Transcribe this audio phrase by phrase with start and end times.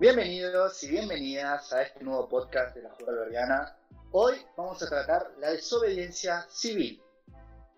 [0.00, 3.76] Bienvenidos y bienvenidas a este nuevo podcast de la Jura Albergana.
[4.12, 7.02] Hoy vamos a tratar la desobediencia civil.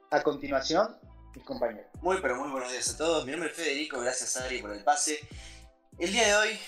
[0.09, 0.97] A continuación,
[1.35, 1.91] mis compañeros.
[2.01, 3.27] Muy pero muy buenos días a todos.
[3.27, 5.19] Mi nombre es Federico, gracias Adri por el pase.
[5.99, 6.61] El día de hoy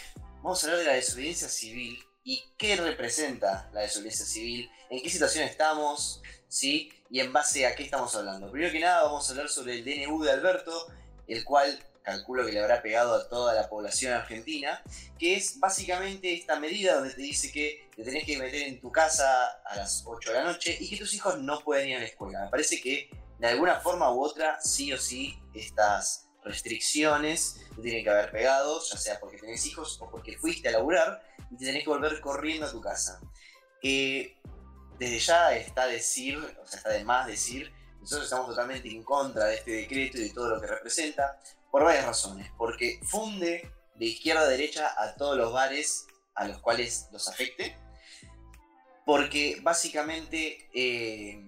[0.43, 5.09] vamos a hablar de la desobediencia civil y qué representa la desobediencia civil, en qué
[5.09, 6.93] situación estamos, ¿sí?
[7.11, 8.50] Y en base a qué estamos hablando.
[8.50, 10.89] Primero que nada vamos a hablar sobre el DNU de Alberto,
[11.29, 14.82] el cual calculo que le habrá pegado a toda la población argentina,
[15.18, 18.92] que es básicamente esta medida donde te dice que te tenés que meter en tu
[18.92, 19.27] casa
[19.65, 22.06] a las 8 de la noche y que tus hijos no pueden ir a la
[22.06, 22.45] escuela.
[22.45, 28.05] Me parece que de alguna forma u otra, sí o sí, estas restricciones te tienen
[28.05, 31.65] que haber pegado, ya sea porque tenés hijos o porque fuiste a laburar y te
[31.65, 33.18] tenés que volver corriendo a tu casa.
[33.82, 34.37] Eh,
[34.98, 39.46] desde ya está decir, o sea, está de más decir, nosotros estamos totalmente en contra
[39.46, 41.41] de este decreto y de todo lo que representa,
[41.74, 42.48] por varias razones.
[42.56, 46.06] Porque funde de izquierda a derecha a todos los bares
[46.37, 47.77] a los cuales los afecte.
[49.05, 51.43] Porque básicamente, eh,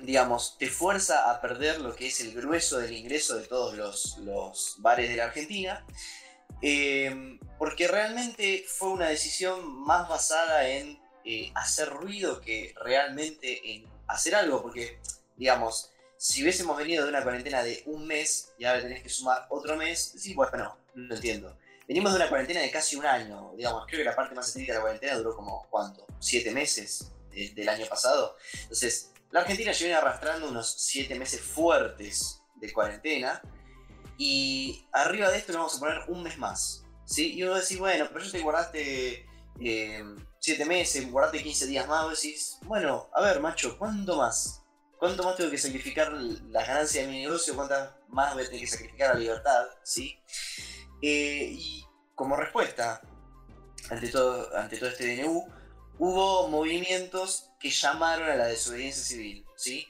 [0.00, 3.76] digamos, te fuerza a perder lo que es el grueso del ingreso de todos
[4.18, 5.86] los, bares de la Argentina.
[6.60, 13.84] Eh, porque realmente fue una decisión más basada en eh, hacer ruido que realmente en
[14.08, 14.60] hacer algo.
[14.60, 14.98] Porque,
[15.36, 19.46] digamos, si hubiésemos venido de una cuarentena de un mes y ahora tenés que sumar
[19.48, 21.56] otro mes, sí, bueno, no, no entiendo.
[21.88, 24.74] Venimos de una cuarentena de casi un año, digamos, creo que la parte más estricta
[24.74, 26.06] de la cuarentena duró como, ¿cuánto?
[26.18, 28.36] ¿Siete meses del año pasado?
[28.52, 33.40] Entonces, la Argentina viene arrastrando unos siete meses fuertes de cuarentena
[34.18, 37.32] y arriba de esto le vamos a poner un mes más, ¿sí?
[37.32, 39.26] Y uno decís, bueno, pero yo te guardaste
[39.58, 40.04] eh,
[40.38, 44.59] siete meses, guardaste 15 días más, vos decís, bueno, a ver, macho, ¿cuánto más?
[45.00, 47.56] ¿Cuánto más tengo que sacrificar las ganancias de mi negocio?
[47.56, 49.66] ¿Cuántas más voy a tener que sacrificar la libertad?
[49.82, 50.20] ¿Sí?
[51.00, 53.00] Eh, y como respuesta
[53.88, 55.48] ante todo, ante todo este DNU,
[55.98, 59.46] hubo movimientos que llamaron a la desobediencia civil.
[59.56, 59.88] ¿sí?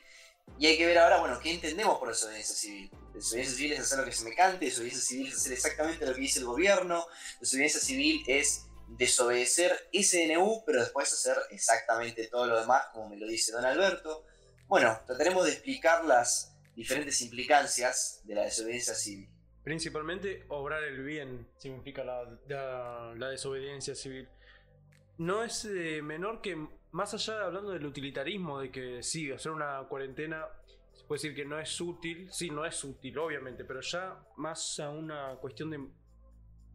[0.60, 2.92] Y hay que ver ahora, bueno, ¿qué entendemos por desobediencia civil?
[3.12, 6.14] Desobediencia civil es hacer lo que se me cante, desobediencia civil es hacer exactamente lo
[6.14, 7.04] que dice el gobierno,
[7.40, 13.16] desobediencia civil es desobedecer ese DNU, pero después hacer exactamente todo lo demás, como me
[13.16, 14.24] lo dice don Alberto.
[14.70, 19.28] Bueno, trataremos de explicar las diferentes implicancias de la desobediencia civil.
[19.64, 24.28] Principalmente, obrar el bien significa la, desobediencia civil.
[25.18, 29.50] No es eh, menor que, más allá de hablando del utilitarismo, de que sí, hacer
[29.50, 30.46] una cuarentena
[30.92, 34.78] se puede decir que no es útil, sí, no es útil, obviamente, pero ya más
[34.78, 35.84] a una cuestión de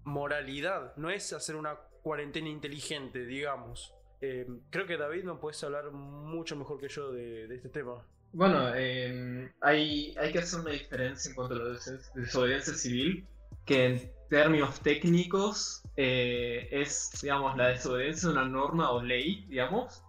[0.04, 3.95] moralidad, no es hacer una cuarentena inteligente, digamos.
[4.22, 8.06] Eh, creo que David no puedes hablar mucho mejor que yo de, este tema.
[8.32, 11.80] Bueno, em, hay, hay que hacer una diferencia en cuanto a la
[12.16, 13.26] desobediencia civil,
[13.66, 20.04] que en términos técnicos eh, es, digamos, la desobediencia de una norma o ley, digamos,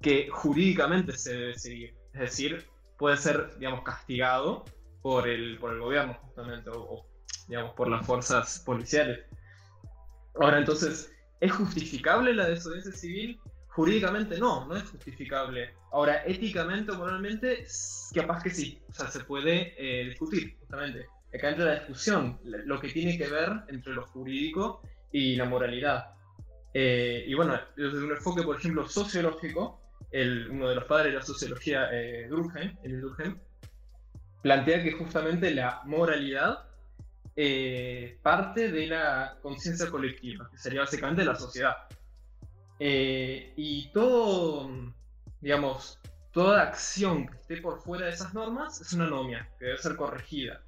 [0.00, 1.94] que jurídicamente se debe seguir.
[2.14, 2.66] Es decir,
[2.98, 4.64] puede ser, digamos, castigado
[5.02, 7.06] por el, por el gobierno, justamente, o,
[7.48, 9.26] digamos, por las fuerzas policiales.
[10.40, 13.40] Ahora, entonces, ¿Es justificable la desobediencia civil?
[13.68, 15.74] Jurídicamente no, no es justificable.
[15.92, 17.64] Ahora, éticamente o moralmente,
[18.14, 18.78] capaz que sí.
[18.88, 21.06] O sea, se puede eh, discutir, justamente.
[21.34, 26.14] Acá entra la discusión, lo que tiene que ver entre lo jurídico y la moralidad.
[26.74, 29.80] Eh, y bueno, desde un enfoque, por ejemplo, sociológico,
[30.10, 33.38] el, uno de los padres de la sociología, eh, Durkheim, el Durkheim,
[34.42, 36.69] plantea que justamente la moralidad
[37.42, 41.74] eh, parte de la conciencia colectiva, que sería básicamente la sociedad.
[42.78, 44.70] Eh, y todo,
[45.40, 45.98] digamos,
[46.32, 49.96] toda acción que esté por fuera de esas normas es una anomia, que debe ser
[49.96, 50.60] corregida.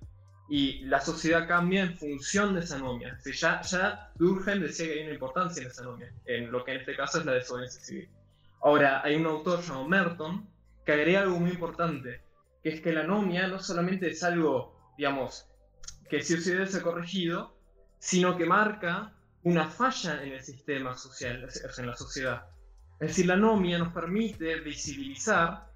[0.48, 3.18] Y la sociedad cambia en función de esa anomia.
[3.22, 6.80] ya, ya Durkheim decía que hay una importancia en esa anomia, en lo que en
[6.80, 8.08] este caso es la desobediencia civil.
[8.62, 10.48] Ahora, hay un autor llamado Merton
[10.86, 12.22] que agrega algo muy importante,
[12.62, 15.51] que es que la anomia no solamente es algo, digamos,
[16.12, 17.56] que sí debe ser corregido,
[17.98, 19.14] sino que marca
[19.44, 21.48] una falla en el sistema social,
[21.78, 22.48] en la sociedad.
[23.00, 25.70] Es decir, la anomia nos permite visibilizar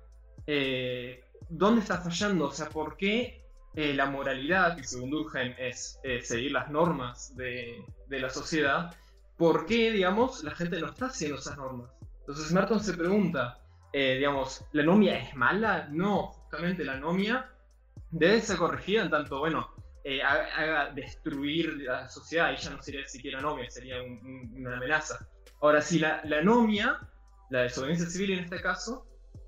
[0.47, 5.99] eh, dónde está fallando, o sea, por qué eh, la moralidad, que según Durkheim es
[6.03, 8.94] eh, seguir las normas de, de, la sociedad,
[9.39, 11.91] por qué, digamos, la gente no está haciendo esas normas.
[12.21, 13.59] Entonces Merton se pregunta,
[13.91, 15.89] digamos, ¿la anomia es mala?
[15.91, 17.50] No, justamente la anomia
[18.11, 19.75] debe ser corregida en tanto, bueno,
[20.08, 25.29] eh, haga, destruir la sociedad, y ya no sería siquiera anomia, sería una amenaza.
[25.61, 27.00] Ahora, si la, la anomia,
[27.50, 29.05] la desobediencia civil en este caso,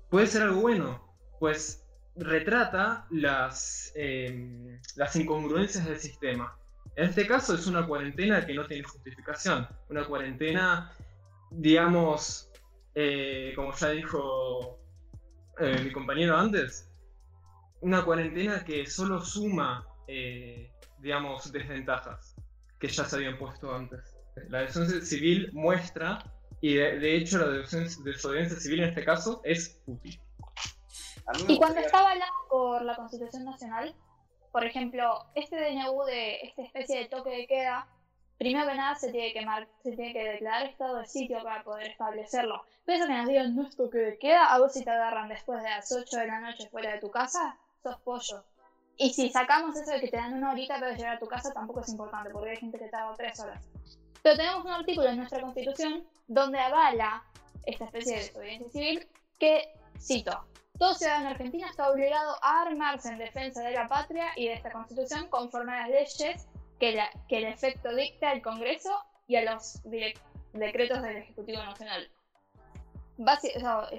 [0.09, 6.59] puede ser algo bueno, pues retrata las, em, las incongruencias del sistema.
[6.97, 9.65] En este caso es una cuarentena que no tiene justificación.
[9.87, 10.91] Una cuarentena,
[11.51, 12.51] digamos,
[12.95, 14.77] eh, como ya dijo
[15.57, 16.91] eh, mi compañero antes,
[17.79, 22.35] una cuarentena que solo suma, eh, digamos, desventajas
[22.79, 24.17] que ya se habían puesto antes.
[24.47, 26.19] La desobediencia civil muestra,
[26.61, 30.19] y de, hecho la desobediencia civil en este caso es útil.
[31.47, 33.95] Y cuando está avalado por la Constitución Nacional,
[34.51, 37.87] por ejemplo, este DNU de esta especie de toque de queda,
[38.39, 39.45] primero que nada se tiene que,
[39.83, 42.63] se tiene que declarar estado de sitio para poder establecerlo.
[42.85, 45.61] Pero que nos digan no es toque de queda, a vos si te agarran después
[45.61, 48.43] de las 8 de la noche fuera de tu casa, sos pollo.
[49.01, 51.53] Y si sacamos eso de que te dan una horita para llegar a tu casa,
[51.53, 53.65] tampoco es importante, porque hay gente que tarda tres horas.
[54.21, 57.23] Pero tenemos un artículo en nuestra constitución donde avala
[57.65, 59.07] esta especie de desobediencia civil
[59.39, 60.45] que, cito,
[60.77, 64.69] todo ciudadano argentino está obligado a armarse en defensa de la patria y de esta
[64.69, 66.47] constitución conforme a las leyes
[66.77, 68.91] que, que el efecto dicta al Congreso
[69.27, 69.81] y a los
[70.51, 72.11] decretos del Ejecutivo Nacional.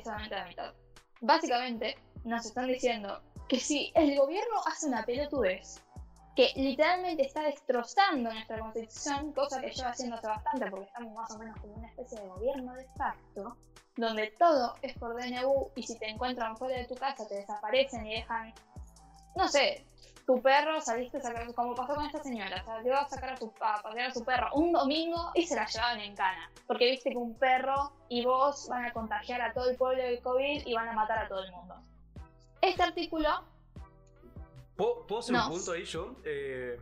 [0.05, 0.75] solamente la mitad.
[1.23, 5.83] Básicamente, nos están diciendo que si el gobierno hace una pelotudez
[6.37, 11.31] que literalmente está destrozando nuestra constitución, cosa que lleva haciendo hace bastante porque estamos más
[11.33, 13.57] o menos como una especie de gobierno de facto,
[13.97, 18.07] donde todo es por DNU y si te encuentran fuera de tu casa te desaparecen
[18.07, 18.55] y dejan,
[19.35, 19.85] no sé,
[20.27, 23.53] tu perro saliste a sacar, como pasó con esta señora, salió a sacar a, su,
[23.61, 27.17] a a su perro un domingo y se la llevaban en cana, porque viste que
[27.17, 30.89] un perro y vos van a contagiar a todo el pueblo del COVID y van
[30.89, 31.75] a matar a todo el mundo.
[32.61, 33.29] Este artículo
[34.81, 36.17] ¿Puedo, hacer un punto ahí, yo?
[36.25, 36.81] Eh,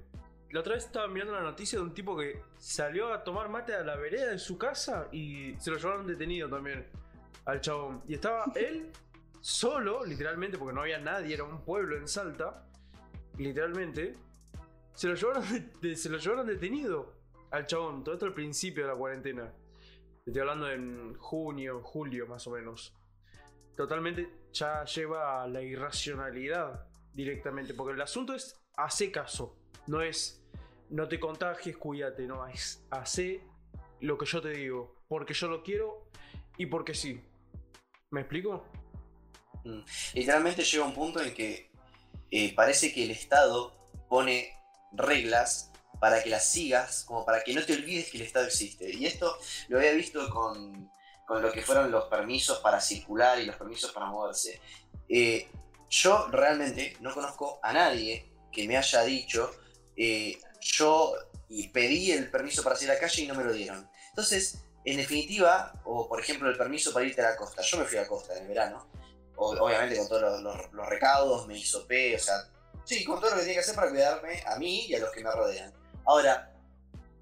[0.51, 3.75] la otra vez estaba mirando la noticia de un tipo que salió a tomar mate
[3.75, 6.87] a la vereda de su casa y se lo llevaron detenido también
[7.45, 8.03] al chabón.
[8.07, 8.93] Y estaba él
[9.41, 12.65] solo, literalmente, porque no había nadie, era un pueblo en Salta,
[13.37, 14.15] literalmente.
[14.95, 15.45] Se lo llevaron,
[15.97, 17.15] se lo llevaron detenido
[17.51, 19.53] al chabón, todo esto al principio de la cuarentena.
[20.25, 22.95] Estoy hablando en junio, julio más o menos.
[23.79, 26.85] Totalmente ya lleva a la irracionalidad
[27.15, 30.43] directamente, porque el asunto es hace caso, no es
[30.91, 33.41] no te contagies, cuídate, no, es hace
[34.01, 36.11] lo que yo te digo, porque yo lo quiero
[36.57, 37.23] y porque sí.
[38.11, 38.67] ¿Me explico?
[39.63, 39.83] Mm.
[40.15, 41.71] Literalmente llega un punto en que
[42.33, 43.77] eh, parece que el Estado
[44.09, 44.55] pone
[44.91, 45.71] reglas
[46.01, 48.93] para que las sigas, como para que no te olvides que el Estado existe.
[48.93, 49.39] Y esto
[49.69, 50.91] lo había visto con,
[51.29, 54.63] con lo que fueron los permisos para circular y los permisos para moverse.
[55.11, 55.47] Eh,
[55.91, 59.51] yo realmente no conozco a nadie que me haya dicho,
[59.95, 61.13] eh, yo
[61.71, 63.91] pedí el permiso para salir a la calle y no me lo dieron.
[64.09, 67.85] Entonces, en definitiva, o por ejemplo el permiso para irte a la costa, yo me
[67.85, 68.89] fui a la costa en el verano,
[69.37, 72.49] obviamente con todos los, recaudos, me hizo P, o sea,
[72.87, 75.11] sí, con todo lo que tenía que hacer para cuidarme a mí y a los
[75.11, 75.75] que me rodean.
[76.07, 76.55] Ahora,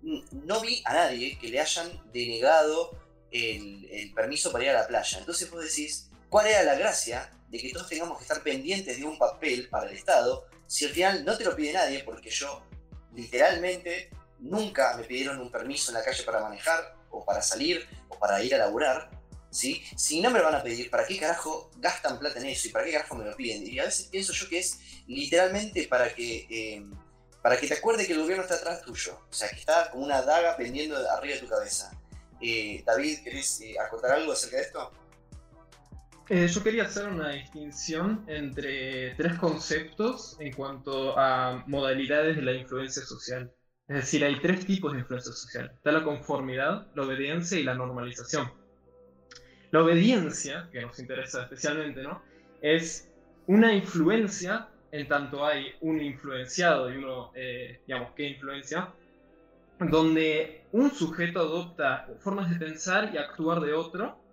[0.02, 4.86] no vi a nadie que le hayan denegado el, el permiso para ir a la
[4.86, 5.18] playa.
[5.18, 9.04] Entonces vos decís, ¿cuál era la gracia de que todos tengamos que estar pendientes de
[9.04, 12.62] un papel para el Estado, si al final no te lo pide nadie, porque yo
[13.14, 18.18] literalmente nunca me pidieron un permiso en la calle para manejar, o para salir, o
[18.18, 19.10] para ir a laburar,
[19.50, 19.82] ¿sí?
[19.96, 22.68] Si no me lo van a pedir, ¿para qué carajo gastan plata en eso?
[22.68, 23.66] ¿Y para qué carajo me lo piden?
[23.66, 26.84] Y a veces pienso yo que es literalmente para que, eh,
[27.42, 30.04] para que te acuerde que el gobierno está atrás tuyo, o sea, que está como
[30.04, 31.90] una daga pendiendo arriba de tu cabeza.
[32.84, 34.92] David, ¿querés eh, acotar algo acerca de esto?
[36.28, 42.52] Eh, yo quería hacer una distinción entre tres conceptos en cuanto a modalidades de la
[42.52, 43.52] influencia social.
[43.86, 45.70] Es decir, hay tres tipos de influencia social.
[45.72, 48.50] Está la conformidad, la obediencia y la normalización.
[49.70, 52.20] La obediencia, que nos interesa especialmente, ¿no?
[52.60, 53.08] Es
[53.46, 58.92] una influencia, en tanto hay un influenciado y uno, eh, digamos, que influencia,
[59.78, 64.26] donde un sujeto adopta formas de pensar y actuar de otro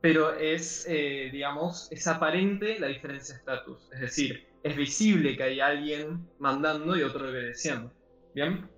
[0.00, 3.88] pero es, eh, digamos, es aparente la diferencia de estatus.
[3.92, 7.92] Es decir, es visible que hay alguien mandando y otro obedeciendo.
[8.34, 8.68] ¿Bien?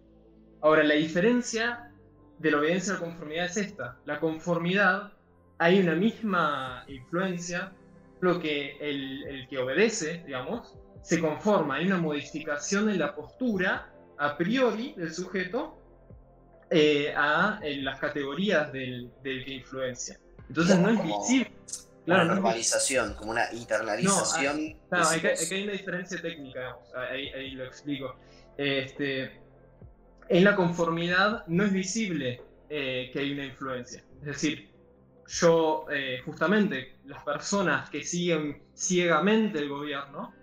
[0.63, 1.93] Ahora, la diferencia
[2.39, 3.99] de la obediencia a la conformidad es esta.
[4.07, 5.13] La conformidad,
[5.59, 7.73] hay una misma influencia,
[8.21, 14.37] lo que el, que obedece, digamos, se conforma, hay una modificación en la postura a
[14.37, 15.80] priori del sujeto
[16.71, 20.19] eh, a las categorías del, del que influencia.
[20.49, 21.53] Entonces no es visible.
[22.05, 24.69] Claro, una normalización, como una internalización.
[24.69, 26.77] No, claro, hay, hay, una diferencia técnica,
[27.11, 28.17] ahí, lo explico.
[28.57, 29.41] Este,
[30.29, 34.03] en la conformidad no es visible eh, que hay una influencia.
[34.21, 34.71] Es decir,
[35.27, 40.35] yo, eh, justamente, las personas que siguen ciegamente el gobierno,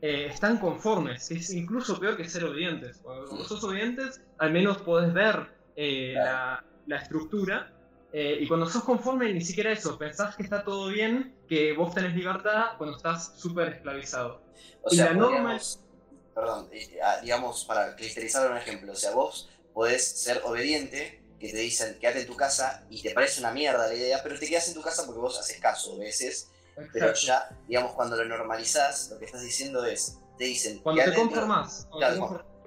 [0.00, 1.30] eh, están conformes.
[1.30, 2.98] Es incluso peor que ser obedientes.
[2.98, 7.72] Cuando sos obedientes, al menos podés ver eh, la, la, estructura.
[8.12, 9.98] Eh, y cuando sos conforme, ni siquiera eso.
[9.98, 14.42] Pensás que está todo bien, que vos tenés libertad cuando estás súper esclavizado.
[14.82, 15.58] O sea, y la norma
[16.34, 16.70] Perdón,
[17.02, 18.92] ah, digamos, para cristalizar un ejemplo.
[18.92, 23.10] O sea, vos podés ser obediente, que te dicen quédate en tu casa y te
[23.10, 25.94] parece una mierda la idea, pero te quedas en tu casa porque vos haces caso
[25.94, 26.50] a veces.
[26.92, 30.78] Pero ya, digamos, cuando lo normalizás, lo que estás diciendo es, te dicen...
[30.78, 31.86] Cuando te conformás.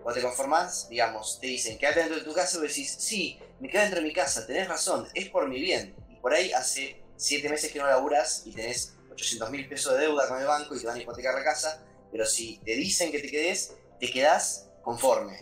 [0.05, 3.67] Cuando, te conformás, digamos, te dicen quédate dentro de tu casa y decís, sí, me
[3.67, 5.95] quedo dentro de mi casa, tenés razón, es por mi bien.
[6.11, 10.01] Y por ahí hace siete meses que no laburas y tenés 800 mil pesos de
[10.01, 13.11] deuda con el banco y te van a hipotecar la casa, pero si te dicen
[13.11, 15.39] que te quedes, te quedás conforme.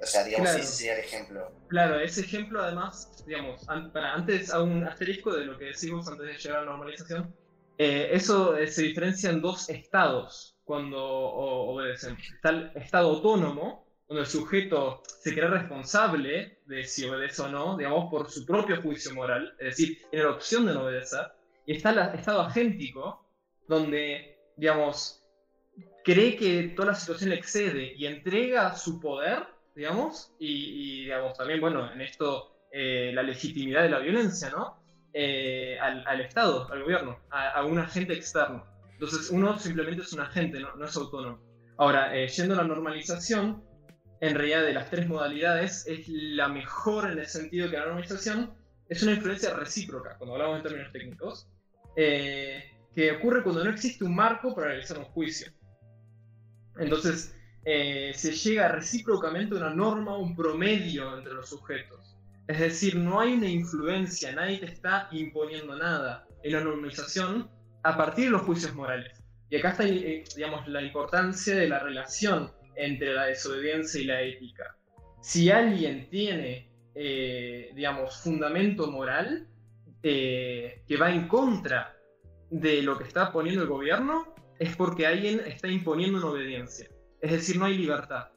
[0.00, 1.50] O sea, digamos, ese sería el ejemplo.
[1.66, 6.24] Claro, ese ejemplo además, digamos, para antes a un asterisco de lo que decimos antes
[6.24, 7.34] de llegar a la normalización,
[7.78, 12.16] eh, eso eh, se diferencia en dos estados cuando obedecen.
[12.36, 17.76] Está el estado autónomo, donde el sujeto se cree responsable de si obedece o no,
[17.76, 21.26] digamos, por su propio juicio moral, es decir, tiene la opción de no obedecer.
[21.66, 23.28] Y está el estado agéntico,
[23.68, 25.22] donde, digamos,
[26.02, 29.46] cree que toda la situación le excede y entrega su poder
[29.78, 34.76] digamos, y, digamos, también, bueno, en esto eh, la legitimidad de la violencia, ¿no?
[35.12, 38.66] Eh, al, Estado, al gobierno, a, un agente externo.
[38.94, 41.40] Entonces, uno simplemente es un agente, no, no es autónomo.
[41.76, 43.62] Ahora, eh, yendo a la normalización,
[44.20, 48.54] en realidad de las tres modalidades, es la mejor en el sentido que la normalización
[48.88, 51.48] es una influencia recíproca, cuando hablamos en términos técnicos,
[51.94, 55.52] que ocurre cuando no existe un marco para realizar un juicio.
[56.78, 57.34] Entonces,
[57.64, 62.16] eh, se llega recíprocamente a una norma, un promedio entre los sujetos.
[62.46, 67.50] Es decir, no hay una influencia, nadie te está imponiendo nada en la normalización
[67.82, 69.22] a partir de los juicios morales.
[69.50, 74.22] Y acá está, eh, digamos, la importancia de la relación entre la desobediencia y la
[74.22, 74.76] ética.
[75.20, 79.46] Si alguien tiene, eh, digamos, fundamento moral
[80.00, 81.94] que va en contra
[82.50, 86.88] de lo que está poniendo el gobierno, es porque alguien está imponiendo una obediencia.
[87.20, 88.28] Es decir, no hay libertad.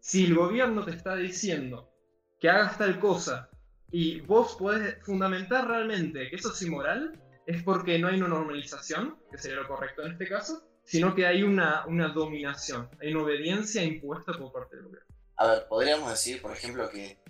[0.00, 1.92] Si el gobierno te está diciendo
[2.40, 3.50] que hagas tal cosa
[3.90, 9.18] y vos podés fundamentar realmente que eso es inmoral, es porque no hay una normalización,
[9.30, 13.24] que sería lo correcto en este caso, sino que hay una, una dominación, hay una
[13.24, 15.06] obediencia impuesta por parte del gobierno.
[15.36, 17.22] A ver, podríamos decir, por ejemplo, que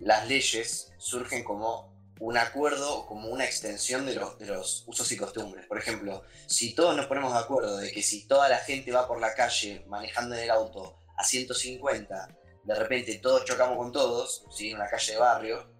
[0.00, 5.10] las leyes surgen como un acuerdo o como una extensión de los, de los usos
[5.12, 5.66] y costumbres.
[5.66, 9.06] Por ejemplo, si todos nos ponemos de acuerdo de que si toda la gente va
[9.06, 12.28] por la calle manejando en el auto a 150,
[12.64, 14.70] de repente todos chocamos con todos, ¿sí?
[14.70, 15.72] en una calle de barrio,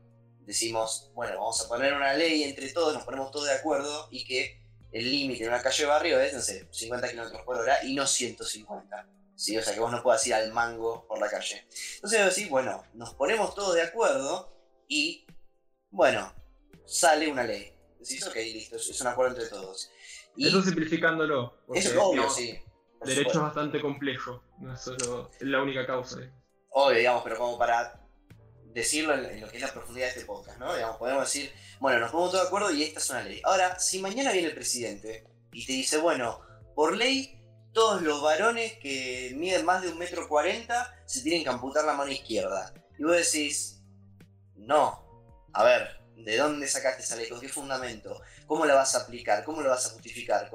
[0.46, 4.24] decimos, bueno, vamos a poner una ley entre todos, nos ponemos todos de acuerdo y
[4.24, 4.59] que
[4.92, 7.94] el límite en una calle de barrio es, no sé, 50 km por hora y
[7.94, 9.06] no 150.
[9.40, 9.56] ¿sí?
[9.56, 11.66] O sea, que vos no puedas ir al mango por la calle.
[11.94, 14.54] Entonces, decir, bueno, nos ponemos todos de acuerdo
[14.86, 15.26] y
[15.90, 16.32] bueno,
[16.84, 17.72] sale una ley.
[17.98, 19.90] Decís, ok, listo, es un acuerdo entre todos.
[20.36, 21.58] Y Eso simplificándolo.
[21.74, 22.58] Es obvio, sí.
[23.04, 26.18] Derecho es bastante complejo, no es solo la única causa.
[26.70, 27.99] Obvio, digamos, pero como para
[28.72, 30.74] decirlo en, lo que es la profundidad de este podcast, ¿no?
[30.74, 33.40] Digamos, podemos decir, bueno, nos ponemos todos de acuerdo y esta es una ley.
[33.44, 36.40] Ahora, si mañana viene el presidente y te dice, bueno,
[36.74, 37.40] por ley,
[37.72, 41.94] todos los varones que miden más de un metro cuarenta se tienen que amputar la
[41.94, 42.72] mano izquierda.
[42.98, 43.82] Y vos decís,
[44.56, 45.04] no,
[45.52, 47.28] a ver, ¿de dónde sacaste esa ley?
[47.28, 48.20] ¿Con qué fundamento?
[48.46, 49.44] ¿Cómo la vas a aplicar?
[49.44, 50.50] ¿Cómo la vas a justificar?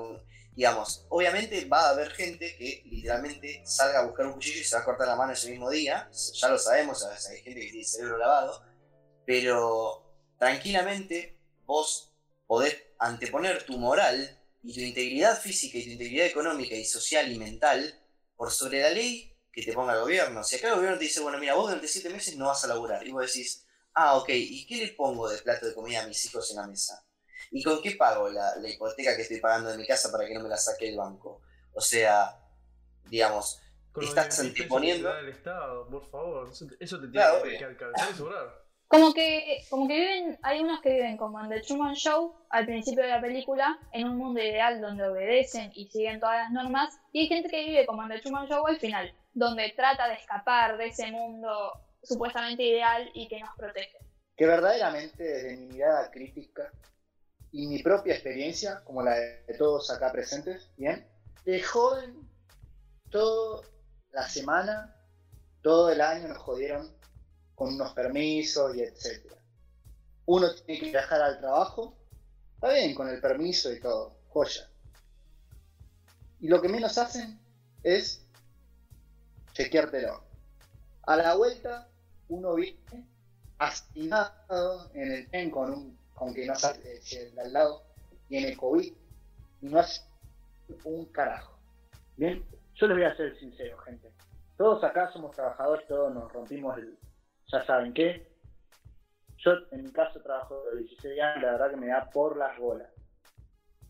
[0.56, 4.76] Digamos, obviamente va a haber gente que literalmente salga a buscar un cuchillo y se
[4.76, 6.10] va a cortar la mano ese mismo día.
[6.34, 8.64] Ya lo sabemos, hay gente que tiene cerebro lavado.
[9.26, 12.14] Pero tranquilamente vos
[12.48, 17.38] podés anteponer tu moral y tu integridad física y tu integridad económica y social y
[17.38, 18.00] mental
[18.38, 20.44] por sobre la ley que te ponga el gobierno.
[20.44, 22.68] Si acá el gobierno te dice, bueno, mira, vos durante siete meses no vas a
[22.68, 23.06] laburar.
[23.06, 26.26] Y vos decís, ah, ok, ¿y qué le pongo de plato de comida a mis
[26.26, 27.06] hijos en la mesa?
[27.52, 30.44] ¿Y con qué pago la, hipoteca que estoy pagando de mi casa para que no
[30.44, 31.42] me la saque el banco?
[31.74, 32.40] O sea,
[33.10, 33.62] digamos,
[34.02, 35.16] estás anteponiendo...
[35.28, 36.50] Estado, por favor,
[36.80, 38.66] eso te tiene que, alcanzar y sobrar.
[38.88, 42.66] Como que, como que viven, hay unos que viven como en The Truman Show al
[42.66, 46.96] principio de la película, en un mundo ideal donde obedecen y siguen todas las normas,
[47.12, 50.14] y hay gente que vive como en The Truman Show al final, donde trata de
[50.16, 51.72] escapar de ese mundo
[52.04, 53.98] supuestamente ideal y que nos protege.
[54.38, 56.72] Que verdaderamente desde mi mirada crítica
[57.56, 61.08] y mi propia experiencia, como la de todos acá presentes, bien,
[61.46, 62.30] de joven,
[63.10, 63.66] toda
[64.12, 64.94] la semana,
[65.62, 66.94] todo el año nos jodieron
[67.56, 69.38] con unos permisos y etcétera.
[70.26, 71.98] Uno tiene que viajar al trabajo,
[72.56, 74.70] está bien, con el permiso y todo, joya.
[76.42, 77.40] Y lo que menos hacen
[77.84, 78.26] es
[79.54, 80.26] chequeártelo.
[81.04, 81.88] A la vuelta,
[82.28, 83.08] uno viene
[83.60, 87.84] asignado en el tren con un con que no si el de al lado
[88.28, 88.94] tiene COVID
[89.62, 90.02] y no hace
[90.84, 91.60] un carajo.
[92.18, 92.44] Bien,
[92.76, 94.12] yo les voy a ser sincero, gente.
[94.58, 96.98] Todos acá somos trabajadores, todos nos rompimos el.
[97.52, 98.28] Ya saben qué.
[99.38, 102.58] Yo, en mi caso, trabajo de 16 años, la verdad que me da por las
[102.58, 102.90] bolas.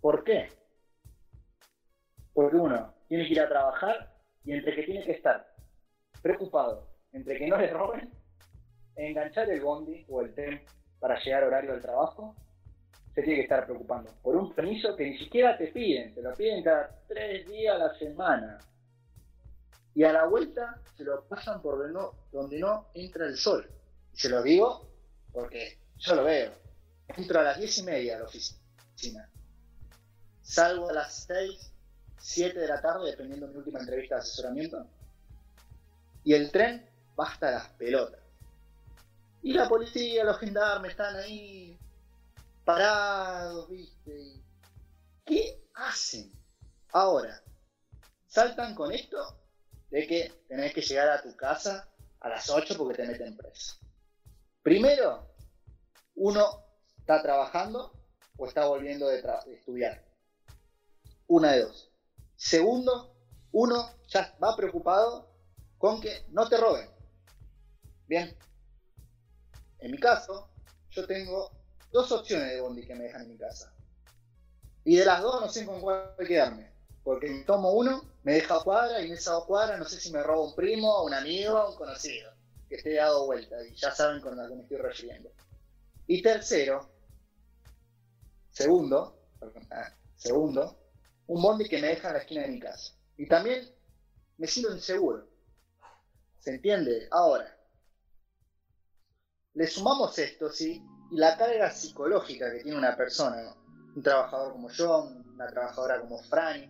[0.02, 0.50] ¿Por qué?
[2.34, 4.14] Porque uno tiene que ir a trabajar
[4.44, 5.48] y entre que tiene que estar
[6.22, 8.12] preocupado, entre que no le roben,
[8.96, 10.66] enganchar el bondi o el tren
[11.06, 12.36] para llegar a horario del trabajo,
[13.14, 16.34] se tiene que estar preocupando por un permiso que ni siquiera te piden, te lo
[16.34, 18.58] piden cada tres días a la semana.
[19.94, 23.70] Y a la vuelta se lo pasan por donde no, donde no entra el sol.
[24.16, 24.90] Y se lo digo
[25.32, 26.52] porque yo lo veo.
[27.16, 29.30] Entro a las diez y media a la oficina.
[30.42, 31.72] Salgo a las seis,
[32.18, 34.88] siete de la tarde, dependiendo de mi última entrevista de asesoramiento.
[36.24, 36.84] Y el tren
[37.20, 38.25] va hasta las pelotas.
[39.46, 41.78] Y la policía, los gendarmes están ahí
[42.64, 44.42] parados, ¿viste?
[45.24, 46.32] ¿Qué hacen?
[46.92, 47.44] Ahora,
[48.26, 49.40] saltan con esto
[49.92, 51.88] de que tenés que llegar a tu casa
[52.22, 53.76] a las 8 porque te meten preso.
[54.64, 55.30] Primero,
[56.16, 56.66] uno
[56.98, 57.94] está trabajando
[58.38, 59.24] o está volviendo de,
[59.54, 60.04] estudiar.
[61.28, 61.92] Una de dos.
[62.36, 63.16] Segundo,
[63.52, 65.30] uno ya va preocupado
[65.78, 66.90] con que no te roben.
[68.08, 68.36] Bien.
[69.86, 70.50] En mi caso,
[70.90, 71.52] yo tengo
[71.92, 73.72] dos opciones de bondi que me dejan en mi casa.
[74.84, 76.72] Y de las dos no sé con cuál quedarme.
[77.04, 80.48] Porque tomo uno, me deja cuadra y en esa cuadra no sé si me roba
[80.48, 82.32] un primo, un amigo, un conocido
[82.68, 83.64] que esté dado vuelta.
[83.64, 85.30] Y ya saben con lo que me estoy refiriendo.
[86.08, 86.90] Y tercero,
[88.50, 89.20] segundo,
[89.70, 90.80] ah, segundo,
[91.28, 92.96] un bondi que me deja en la esquina de mi casa.
[93.18, 93.70] Y también
[94.38, 95.28] me siento inseguro.
[96.40, 97.08] ¿Se entiende?
[97.12, 97.56] Ahora,
[99.56, 100.86] le sumamos esto, ¿sí?
[101.12, 103.56] Y la carga psicológica que tiene una persona,
[103.96, 106.70] un trabajador como yo, una trabajadora como Franny,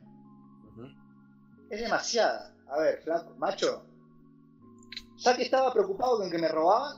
[1.69, 2.53] es demasiada.
[2.67, 3.85] A ver, flaco, macho,
[5.17, 6.97] ya que estaba preocupado con que me robaban,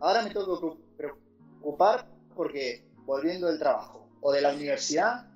[0.00, 5.26] ahora me tengo que preocupar porque volviendo del trabajo o de la universidad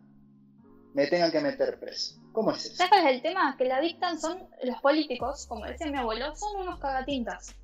[0.94, 2.16] me tengan que meter preso.
[2.32, 2.76] ¿Cómo es eso?
[2.76, 3.56] ¿Sabes el tema?
[3.56, 7.54] Que la dictan son los políticos, como decía mi abuelo, son unos cagatintas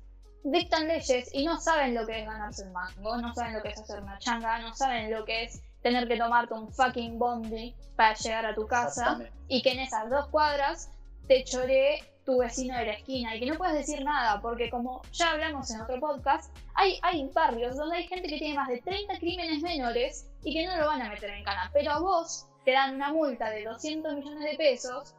[0.43, 3.69] dictan leyes y no saben lo que es ganarse el mango, no saben lo que
[3.69, 7.75] es hacer una changa, no saben lo que es tener que tomarte un fucking bondi
[7.95, 10.89] para llegar a tu casa y que en esas dos cuadras
[11.27, 15.01] te choree tu vecino de la esquina y que no puedes decir nada porque como
[15.11, 18.81] ya hablamos en otro podcast, hay, hay barrios donde hay gente que tiene más de
[18.81, 22.47] 30 crímenes menores y que no lo van a meter en cana, pero a vos
[22.63, 25.15] te dan una multa de 200 millones de pesos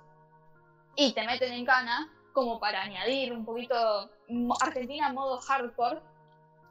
[0.97, 4.11] y te meten en cana como para añadir un poquito
[4.61, 6.01] Argentina modo hardcore,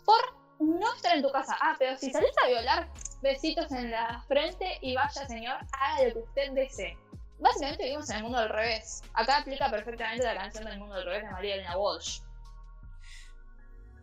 [0.06, 0.20] por
[0.60, 1.58] no estar en tu casa.
[1.62, 2.90] Ah, pero si salís a violar,
[3.22, 6.98] besitos en la frente y vaya señor, haga lo que usted desee.
[7.40, 9.02] Básicamente vivimos en el mundo del revés.
[9.14, 12.20] Acá aplica perfectamente la canción del mundo del revés de María Elena Walsh.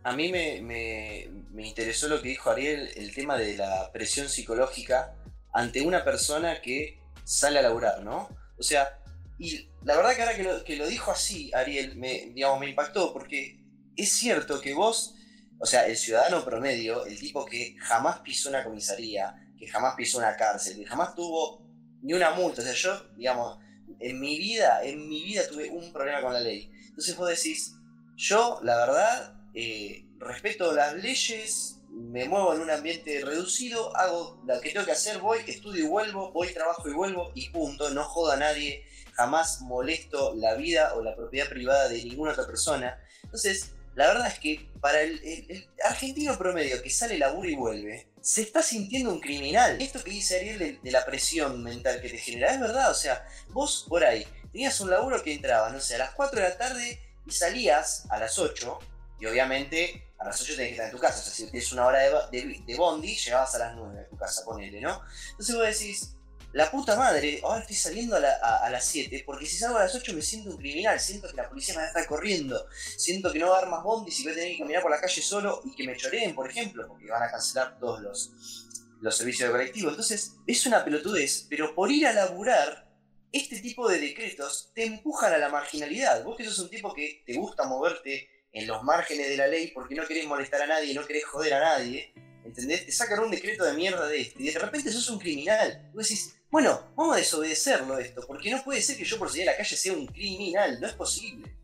[0.03, 5.13] A mí me, me interesó lo que dijo Ariel, el tema de la presión psicológica
[5.53, 8.29] ante una persona que sale a laburar, ¿no?
[8.57, 8.97] O sea,
[9.41, 13.59] y la verdad que ahora que lo, dijo así, Ariel, me, digamos, me impactó, porque
[13.95, 15.15] es cierto que vos,
[15.57, 20.19] o sea, el ciudadano promedio, el tipo que jamás pisó una comisaría, que jamás pisó
[20.19, 21.67] una cárcel, que jamás tuvo
[22.03, 23.57] ni una multa, o sea, yo, digamos,
[23.99, 26.71] en mi vida, en mi vida tuve un problema con la ley.
[26.89, 27.73] Entonces vos decís,
[28.17, 34.61] yo, la verdad, eh, respeto las leyes, me muevo en un ambiente reducido, hago lo
[34.61, 38.03] que tengo que hacer, voy, estudio y vuelvo, voy, trabajo y vuelvo y punto, no
[38.03, 42.99] joda a nadie, jamás molesto la vida o la propiedad privada de ninguna otra persona.
[43.23, 48.41] Entonces, la verdad es que para el, argentino promedio que sale, laburo y vuelve, se
[48.41, 49.81] está sintiendo un criminal.
[49.81, 53.25] Esto que dice Ariel de, la presión mental que te genera, es verdad, o sea,
[53.49, 56.57] vos por ahí tenías un laburo que entraba, no sé, a las 4 de la
[56.57, 58.79] tarde y salías a las 8,
[59.19, 61.71] y obviamente a las 8 tenés que estar en tu casa, o sea, si tienes
[61.71, 65.01] una hora de, de bondi, llegabas a las 9 a tu casa, ponele, ¿no?
[65.31, 66.15] Entonces vos decís,
[66.53, 70.13] la puta madre, ahora estoy saliendo a, las 7, porque si salgo a las 8
[70.13, 72.65] me siento un criminal, siento que la policía me va a estar corriendo,
[72.97, 74.91] siento que no va a haber más bondis y voy a tener que caminar por
[74.91, 78.67] la calle solo y que me choreen, por ejemplo, porque van a cancelar todos los,
[78.99, 79.89] los servicios de colectivo.
[79.89, 82.91] Entonces, es una pelotudez, pero por ir a laburar,
[83.31, 86.23] este tipo de decretos te empujan a la marginalidad.
[86.23, 89.71] Vos que sos un tipo que te gusta moverte en los márgenes de la ley
[89.73, 92.85] porque no querés molestar a nadie, no querés joder a nadie, ¿entendés?
[92.85, 95.89] Te sacan un decreto de mierda de este y de repente sos un criminal.
[95.93, 99.47] Vos decís, bueno, vamos a desobedecerlo esto, porque no puede ser que yo por salir
[99.47, 101.55] a la calle sea un criminal, no es posible.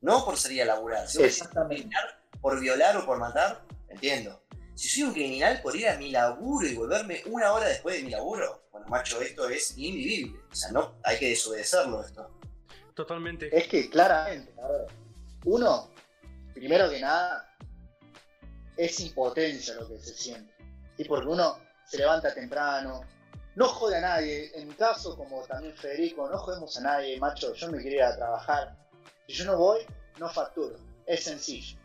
[0.00, 1.94] No por salir a laburar, si Exactamente.
[2.40, 4.42] por violar o por matar, entiendo.
[4.74, 8.04] Si soy un criminal por ir a mi laburo y volverme una hora después de
[8.04, 10.40] mi laburo, bueno, macho, esto es invivible.
[10.50, 12.30] O sea, no, hay que desobedecerlo esto.
[12.94, 13.54] Totalmente.
[13.54, 14.86] Es que claramente, a ver,
[15.44, 15.90] uno,
[16.54, 17.54] primero que nada,
[18.74, 20.54] es impotencia lo que se siente.
[20.96, 23.02] Y porque uno se levanta temprano,
[23.56, 24.50] no jode a nadie.
[24.54, 27.54] En mi caso, como también Federico, no jodemos a nadie, macho.
[27.54, 28.76] Yo me quería trabajar.
[29.26, 29.80] Si yo no voy,
[30.18, 30.76] no facturo.
[31.06, 31.78] Es sencillo.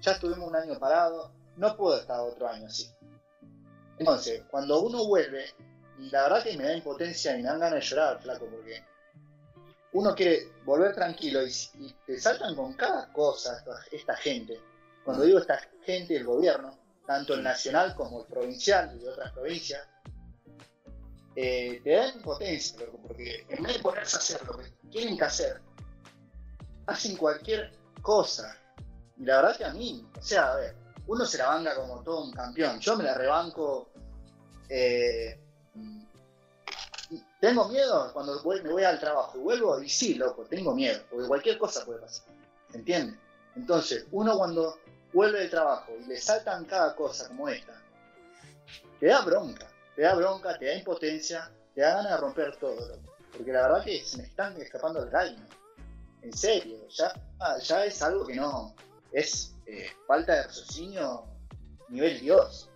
[0.00, 2.90] Ya estuvimos un año parado, no puedo estar otro año así.
[3.98, 5.46] Entonces, cuando uno vuelve,
[5.98, 8.82] la verdad que me da impotencia y me dan ganas de llorar, flaco, porque
[9.92, 14.60] uno quiere volver tranquilo y, te saltan con cada cosa esta, gente.
[15.04, 19.32] Cuando digo esta gente, el gobierno, tanto el nacional como el provincial y de otras
[19.32, 19.86] provincias,
[21.36, 25.24] eh, te dan impotencia, porque en vez de ponerse a hacer lo que tienen que
[25.24, 25.60] hacer,
[26.86, 28.56] hacen cualquier cosa.
[29.16, 32.02] Y la verdad que a mí, o sea, a ver, uno se la banca como
[32.02, 32.78] todo un campeón.
[32.80, 33.90] Yo me la rebanco.
[34.68, 35.38] Eh,
[37.40, 41.28] tengo miedo cuando me voy al trabajo y vuelvo, y sí, loco, tengo miedo, porque
[41.28, 42.26] cualquier cosa puede pasar.
[42.72, 43.18] ¿Entiendes?
[43.54, 44.78] Entonces, uno cuando
[45.12, 47.74] vuelve del trabajo y le saltan cada cosa como esta,
[48.98, 52.98] te da bronca, te da bronca, te da impotencia, te da ganas de romper todo,
[53.32, 55.44] Porque la verdad que se me están escapando el reino.
[56.22, 57.12] En serio, ya,
[57.62, 58.74] ya es algo que no.
[59.12, 61.24] Es eh, falta de raciocinio
[61.88, 62.70] nivel Dios.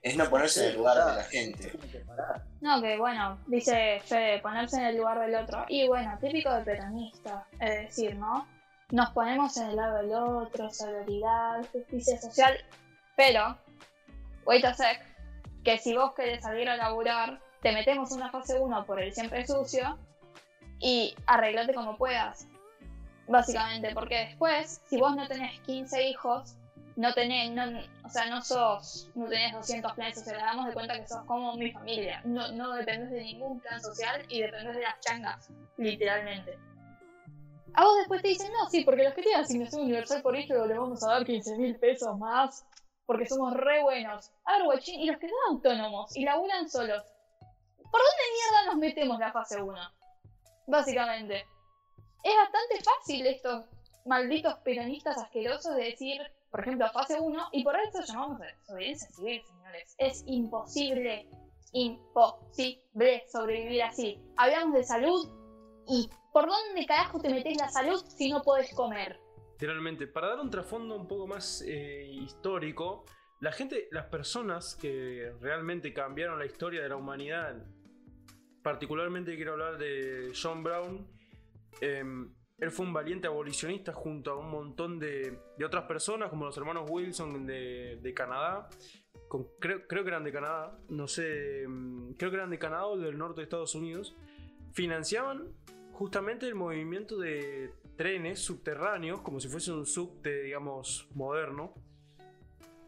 [0.00, 1.72] Es no ponerse en el lugar de la gente.
[2.60, 5.64] No, que bueno, dice Fede, ponerse en el lugar del otro.
[5.68, 8.48] Y bueno, típico de peronista, es decir, ¿no?
[8.90, 12.58] Nos ponemos en el lado del otro, solidaridad, justicia social,
[13.16, 13.56] pero,
[14.44, 15.11] wait a sec,
[15.64, 19.46] que si vos querés salir a laburar, te metemos una fase 1 por el siempre
[19.46, 19.98] sucio
[20.80, 22.46] y arreglate como puedas
[23.28, 26.56] básicamente, porque después, si vos no tenés 15 hijos,
[26.96, 27.64] no tenés, no,
[28.04, 31.56] o sea, no sos, no tenés 200 planes sociales, damos de cuenta que sos como
[31.56, 35.48] mi familia, no, no dependes de ningún plan social y dependes de las changas,
[35.78, 36.58] literalmente.
[37.74, 40.66] A vos después te dicen, no, sí, porque los que tienen asignación universal por hijo
[40.66, 42.66] le vamos a dar 15 mil pesos más,
[43.12, 44.32] porque somos re buenos.
[44.44, 47.04] A ver, guachín, y los que son autónomos y laburan solos,
[47.76, 49.78] ¿por dónde mierda nos metemos la fase 1?
[50.66, 51.44] Básicamente
[52.22, 53.66] es bastante fácil estos
[54.06, 59.42] malditos peronistas asquerosos de decir, por ejemplo, fase 1, y por eso llamamos desobediencia civil,
[59.46, 59.94] señores.
[59.98, 61.28] Es imposible,
[61.72, 64.18] imposible sobrevivir así.
[64.38, 65.28] Hablamos de salud
[65.86, 69.20] y ¿por dónde carajo te metes la salud si no puedes comer?
[69.62, 73.04] Literalmente, para dar un trasfondo un poco más eh, histórico,
[73.38, 77.64] la gente, las personas que realmente cambiaron la historia de la humanidad,
[78.60, 81.06] particularmente quiero hablar de John Brown,
[81.80, 86.56] Em, él fue un valiente abolicionista junto a un montón de, otras personas, como los
[86.56, 88.68] hermanos Wilson de, Canadá.
[89.58, 93.18] creo, que eran de Canadá, no sé, em, creo que eran de Canadá o del
[93.18, 94.14] norte de Estados Unidos.
[94.72, 95.48] Financiaban
[95.92, 101.74] justamente el movimiento de trenes subterráneos, como si fuese un subte, digamos, moderno,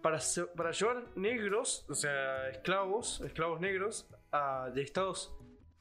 [0.03, 0.19] para,
[0.57, 5.35] para llevar negros, o sea, esclavos, esclavos negros, a, de Estados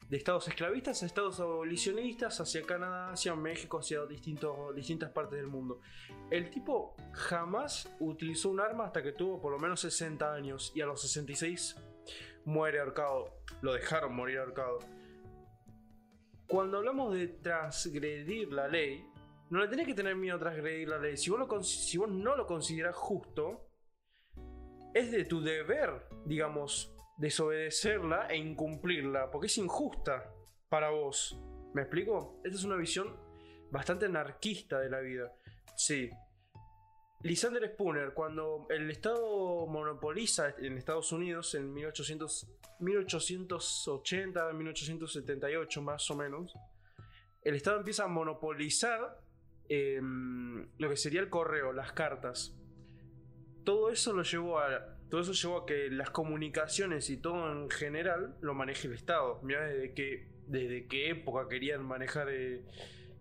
[0.10, 5.48] de estados esclavistas a estados abolicionistas, hacia Canadá, hacia México, hacia distintos, distintas partes del
[5.48, 5.80] mundo.
[6.30, 10.82] El tipo jamás utilizó un arma hasta que tuvo por lo menos 60 años y
[10.82, 11.78] a los 66
[12.46, 13.40] muere ahorcado.
[13.62, 14.78] Lo dejaron morir ahorcado.
[16.48, 19.04] Cuando hablamos de transgredir la ley,
[19.54, 21.16] no le tenés que tener miedo a transgredir la ley.
[21.16, 23.70] Si vos, no lo consideras justo,
[24.96, 30.34] es de tu deber, digamos, desobedecerla e incumplirla, porque es injusta
[30.70, 31.40] para vos.
[31.76, 32.42] ¿Me explico?
[32.44, 33.16] Esta es una visión
[33.70, 35.32] bastante anarquista de la vida.
[35.78, 36.10] Sí.
[37.22, 42.48] Lysander Spooner, cuando el Estado monopoliza en Estados Unidos en 1800,
[42.80, 46.56] 1880, 1878 más o menos,
[47.44, 49.23] el Estado empieza a monopolizar
[49.74, 52.56] em, lo que sería el correo, las cartas.
[53.64, 57.70] Todo eso lo llevó a todo eso llevó a que las comunicaciones y todo en
[57.70, 59.40] general lo maneje el Estado.
[59.44, 62.66] Mira desde qué, desde qué época querían manejar, eh,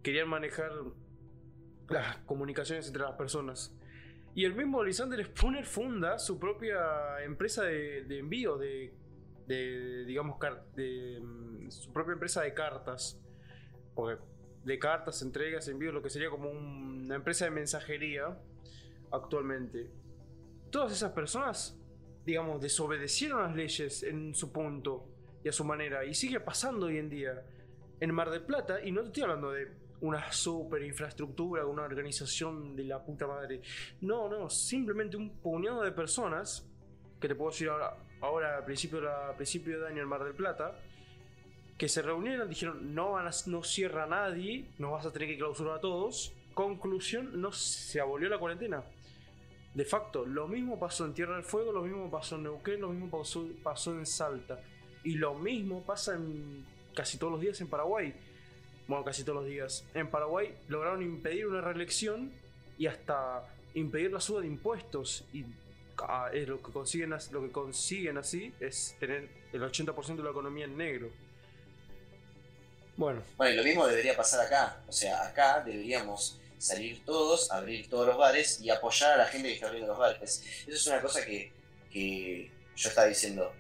[0.02, 0.72] querían manejar
[1.90, 3.76] las comunicaciones entre las personas.
[4.34, 8.94] Y el mismo Lysander Spooner funda su propia empresa de, envío, de,
[10.06, 10.38] digamos,
[10.74, 13.20] de, mm, su propia empresa de cartas.
[14.64, 18.38] De cartas, entregas, envíos, lo que sería como una empresa de mensajería
[19.10, 19.90] actualmente.
[20.70, 21.76] Todas esas personas
[22.24, 25.08] digamos, desobedecieron las leyes en su punto.
[25.44, 26.04] y a su manera.
[26.04, 27.44] Y sigue pasando hoy en día.
[27.98, 32.76] En Mar del Plata, y no te estoy hablando de una super infraestructura, una organización
[32.76, 33.60] de la puta madre.
[34.00, 36.68] No, no, simplemente un puñado de personas,
[37.20, 40.34] que te puedo decir ahora, ahora al principio, a principio de año en Mar del
[40.34, 40.76] Plata,
[41.78, 45.38] que se reunieron, dijeron, no, van a, no cierra nadie, nos vas a tener que
[45.38, 46.32] clausurar a todos.
[46.54, 48.84] Conclusión, no se abolió la cuarentena.
[49.74, 52.90] De facto, lo mismo pasó en Tierra del Fuego, lo mismo pasó en Neuquén, lo
[52.90, 54.60] mismo pasó, pasó en Salta.
[55.02, 58.14] Y lo mismo pasa en casi todos los días en Paraguay.
[58.86, 59.86] Bueno, casi todos los días.
[59.94, 62.32] En Paraguay lograron impedir una reelección
[62.76, 65.24] y hasta impedir la suba de impuestos.
[65.32, 65.44] Y
[65.98, 70.30] ah, es lo, que consiguen, lo que consiguen así es tener el 80% de la
[70.30, 71.10] economía en negro.
[72.96, 73.22] Bueno.
[73.36, 74.82] Bueno, y lo mismo debería pasar acá.
[74.86, 79.48] O sea, acá deberíamos salir todos, abrir todos los bares y apoyar a la gente
[79.48, 80.44] que está abriendo los bares.
[80.66, 81.52] Eso es una cosa que,
[81.90, 83.52] que yo estaba diciendo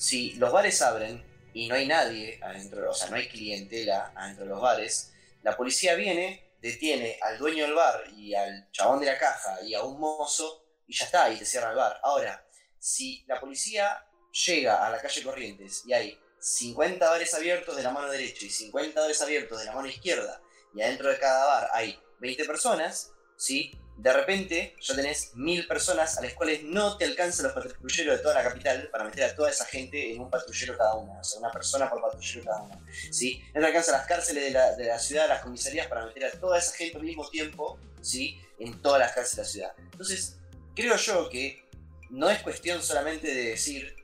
[0.00, 1.22] si los bares abren
[1.52, 5.54] y no hay nadie adentro, o sea, no hay clientela adentro de los bares, la
[5.54, 9.82] policía viene, detiene al dueño del bar y al chabón de la caja y a
[9.82, 12.00] un mozo y ya está, y te cierra el bar.
[12.02, 12.42] Ahora,
[12.78, 14.06] si la policía
[14.46, 18.50] llega a la calle Corrientes y hay 50 bares abiertos de la mano derecha y
[18.50, 20.42] 50 bares abiertos de la mano izquierda,
[20.74, 23.72] y adentro de cada bar hay 20 personas, ¿sí?
[24.00, 28.22] de repente ya tenés mil personas a las cuales no te alcanzan los patrulleros de
[28.22, 31.24] toda la capital para meter a toda esa gente en un patrullero cada una, o
[31.24, 32.80] sea, una persona por patrullero cada una.
[33.10, 33.42] ¿sí?
[33.52, 36.30] No te alcanzan las cárceles de la, de la ciudad, las comisarías para meter a
[36.30, 38.40] toda esa gente al mismo tiempo ¿sí?
[38.58, 39.90] en todas las cárceles de la ciudad.
[39.92, 40.38] Entonces,
[40.74, 41.68] creo yo que
[42.08, 43.96] no es cuestión solamente de decir,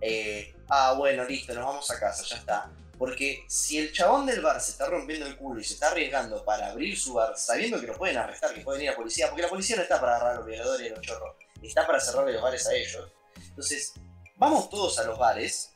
[0.00, 4.40] eh, ah, bueno, listo, nos vamos a casa, ya está porque si el chabón del
[4.40, 7.80] bar se está rompiendo el culo y se está arriesgando para abrir su bar, sabiendo
[7.80, 10.16] que lo pueden arrestar, que pueden ir a policía, porque la policía no está para
[10.16, 13.12] agarrar los violadores y los chorros, está para cerrarle los bares a ellos.
[13.48, 13.92] Entonces,
[14.36, 15.72] vamos todos a los bares,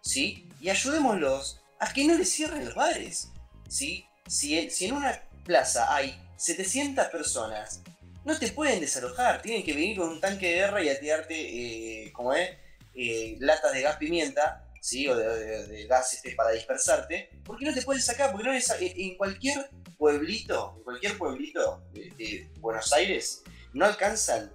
[0.00, 0.48] ¿sí?
[0.60, 3.28] Y ayudémoslos a que no les cierren los bares,
[3.68, 4.04] ¿sí?
[4.26, 7.82] Si, en una plaza hay 700 personas,
[8.24, 11.34] no te pueden desalojar, tienen que venir con un tanque de guerra y a tirarte,
[11.34, 12.50] eh, es,
[12.96, 15.08] eh, latas de gas pimienta ¿sí?
[15.08, 18.30] o de, gas este, para dispersarte, ¿por qué no te puedes sacar?
[18.30, 24.52] Porque no es, en cualquier pueblito, en cualquier pueblito de, Buenos Aires, no alcanzan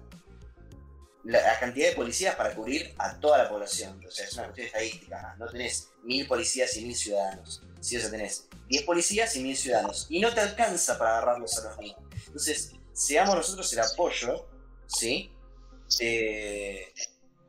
[1.24, 4.02] la, cantidad de policías para cubrir a toda la población.
[4.06, 5.36] O sea, es una cuestión estadística.
[5.38, 7.62] No tenés mil policías y mil ciudadanos.
[7.80, 10.06] Sí, o sea, tenés diez policías y mil ciudadanos.
[10.08, 11.94] Y no te alcanza para agarrarlos a los mil.
[12.26, 14.48] Entonces, seamos nosotros el apoyo,
[14.86, 15.30] ¿sí?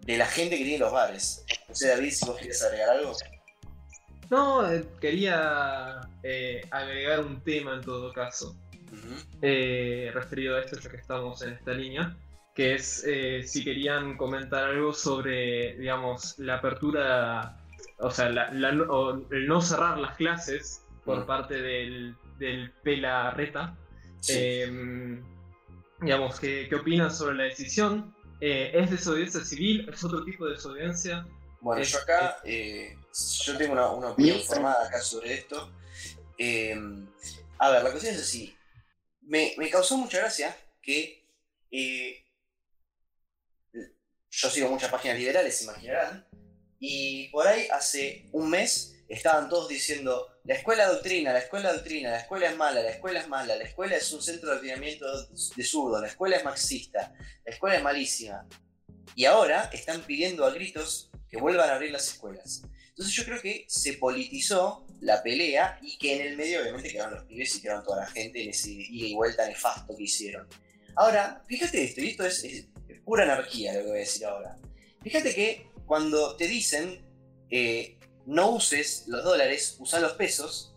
[0.05, 1.45] De la gente que tiene los bares.
[1.67, 3.13] No sé, David, si vos querés agregar algo.
[4.29, 8.55] No, eh, quería eh, agregar un tema en todo caso,
[9.41, 12.17] eh, referido a esto ya que estamos en esta línea,
[12.55, 13.05] que es
[13.45, 17.57] si querían comentar algo sobre, digamos, la apertura,
[17.99, 23.75] o sea, el no cerrar las clases por parte del, del Pela Reta.
[26.01, 28.13] digamos, ¿qué, ¿qué opinan sobre la decisión?
[28.41, 29.89] Eh, ¿Es desobediencia civil?
[29.91, 31.25] ¿Es otro tipo de desobediencia?
[31.61, 32.97] Bueno, yo acá, eh,
[33.45, 35.71] yo tengo una, opinión formada acá sobre esto.
[36.37, 36.75] Eh,
[37.57, 38.55] a ver, la cuestión es así.
[39.21, 41.23] Me, causó mucha gracia que
[44.29, 46.27] yo sigo muchas páginas liberales, se imaginarán,
[46.79, 52.11] y por ahí hace un mes estaban todos diciendo, la escuela doctrina, la escuela doctrina,
[52.11, 55.05] la escuela es mala, la escuela es mala, la escuela es un centro de adoctrinamiento
[55.55, 57.13] de zurdo, la escuela es marxista,
[57.45, 58.47] la escuela es malísima.
[59.15, 62.63] Y ahora están pidiendo a gritos que vuelvan a abrir las escuelas.
[62.89, 67.15] Entonces yo creo que se politizó la pelea y que en el medio obviamente quedaron
[67.15, 70.47] los pibes y quedaron toda la gente en ese ida y vuelta nefasto que hicieron.
[70.95, 72.67] Ahora, fíjate esto, y esto es, es
[73.03, 74.57] pura anarquía lo que voy a decir ahora.
[75.01, 77.03] Fíjate que cuando te dicen
[77.49, 80.75] eh, no uses los dólares, usa los pesos,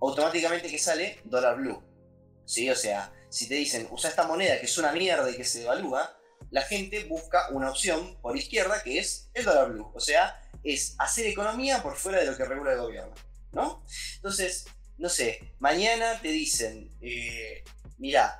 [0.00, 1.82] automáticamente que sale dólar blue.
[2.44, 2.70] ¿Sí?
[2.70, 5.60] O sea, si te dicen usa esta moneda que es una mierda y que se
[5.60, 6.18] devalúa,
[6.50, 9.92] la gente busca una opción por izquierda que es el dólar blue.
[9.94, 13.14] O sea, es hacer economía por fuera de lo que regula el gobierno.
[13.52, 13.84] ¿No?
[14.16, 14.66] Entonces,
[14.98, 17.64] no sé, mañana te dicen, eh,
[17.98, 18.38] mira,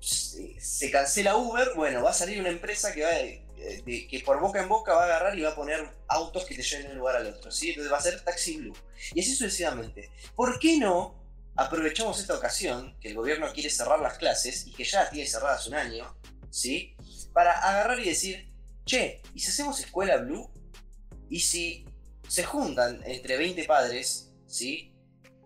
[0.00, 4.40] se cancela Uber, bueno, va a salir una empresa que va a de, que por
[4.40, 6.92] boca en boca va a agarrar y va a poner autos que te lleven de
[6.92, 7.70] un lugar al otro, ¿sí?
[7.70, 8.76] Entonces va a ser Taxi Blue.
[9.14, 10.10] Y así sucesivamente.
[10.34, 14.84] ¿Por qué no aprovechamos esta ocasión, que el gobierno quiere cerrar las clases y que
[14.84, 16.14] ya tiene cerradas un año,
[16.50, 16.94] ¿sí?
[17.32, 18.52] Para agarrar y decir,
[18.84, 20.50] che, ¿y si hacemos escuela Blue?
[21.30, 21.86] ¿Y si
[22.28, 24.92] se juntan entre 20 padres, ¿sí?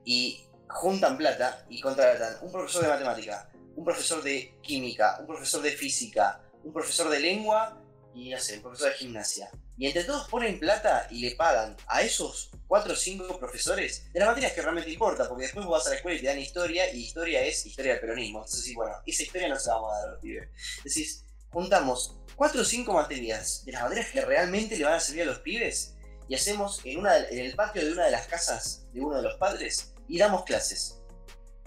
[0.05, 5.63] Y juntan plata y contratan un profesor de matemática, un profesor de química, un profesor
[5.63, 7.80] de física, un profesor de lengua
[8.15, 9.51] y no sé, profesor de gimnasia.
[9.77, 14.21] Y entre todos ponen plata y le pagan a esos 4 o 5 profesores de
[14.21, 16.39] las materias que realmente importa, porque después vos vas a la escuela y te dan
[16.39, 18.39] historia, y historia es historia del peronismo.
[18.39, 20.49] Entonces, sí, bueno, esa historia no se la vamos a dar pibes.
[20.85, 25.23] Decís, juntamos 4 o 5 materias de las materias que realmente le van a servir
[25.23, 25.97] a los pibes
[26.29, 29.23] y hacemos en, una, en el patio de una de las casas de uno de
[29.23, 31.03] los padres y damos clases.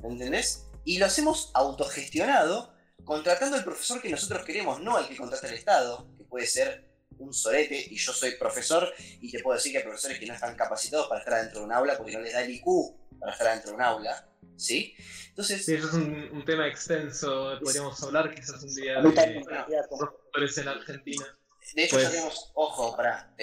[0.01, 0.67] ¿Me entendés?
[0.85, 5.55] Y lo hacemos autogestionado, contratando al profesor que nosotros queremos, no al que contrata el
[5.55, 6.83] Estado, puede ser
[7.19, 8.91] un sorete, y yo soy profesor,
[9.21, 11.65] y te puedo decir que hay profesores que no están capacitados para estar dentro de
[11.67, 12.65] un aula porque no les da el IQ
[13.19, 14.95] para estar dentro de un aula, ¿sí?
[15.29, 15.63] Entonces...
[15.63, 21.37] Sí, eso es un, tema extenso, podríamos hablar quizás un día de profesores en Argentina.
[21.75, 23.35] De hecho, ya pues tenemos, ojo, para,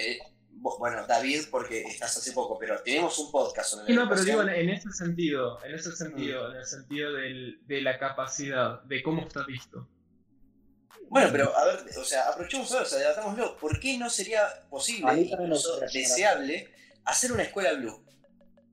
[0.79, 4.69] bueno, David, porque estás hace poco, pero tenemos un podcast sobre No, pero digo, en
[4.69, 6.51] ese sentido, en ese sentido, mm.
[6.51, 9.87] en el sentido de la capacidad, de cómo está visto.
[11.09, 13.57] Bueno, pero a ver, o sea, aprovechemos ahora, o sea, debatámoslo.
[13.57, 16.73] ¿Por qué no sería posible, incluso deseable,
[17.05, 18.03] hacer una escuela blue?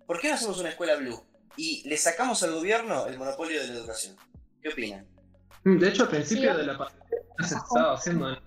[0.06, 1.24] ¿Por qué no hacemos una escuela blue?
[1.56, 4.16] Y le sacamos al gobierno el monopolio de la educación.
[4.62, 5.06] ¿Qué opinan?
[5.64, 7.08] Mm, de hecho, al principio de la pandemia
[7.40, 8.38] se estaba haciendo en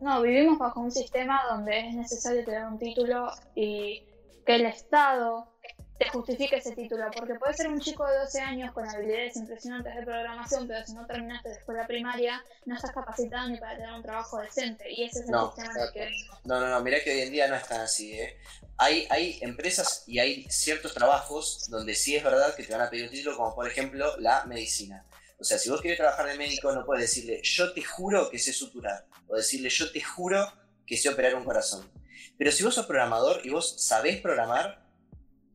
[0.00, 4.04] no, vivimos bajo un sistema donde es necesario tener un título y
[4.44, 5.55] que el Estado
[5.98, 9.94] te justifique ese título, porque puede ser un chico de 12 años con habilidades impresionantes
[9.94, 13.92] de programación, pero si no terminaste de escuela primaria, no estás capacitado ni para tener
[13.92, 16.10] un trabajo decente, y ese es el sistema en el que...
[16.44, 18.36] No, no, no, mirá que hoy en día no es tan así, ¿eh?
[18.78, 22.90] Hay, hay empresas y hay ciertos trabajos donde sí es verdad que te van a
[22.90, 25.06] pedir un título, como por ejemplo la medicina.
[25.38, 28.38] O sea, si vos querés trabajar de médico, no puedes decirle, yo te juro que
[28.38, 29.06] sé suturar.
[29.28, 30.50] O decirle, yo te juro
[30.86, 31.90] que sé operar un corazón.
[32.38, 34.85] Pero si vos sos programador y vos sabés programar,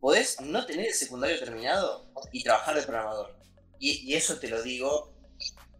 [0.01, 3.33] podés no tener el secundario terminado y trabajar de programador.
[3.79, 5.13] Y, eso te lo digo,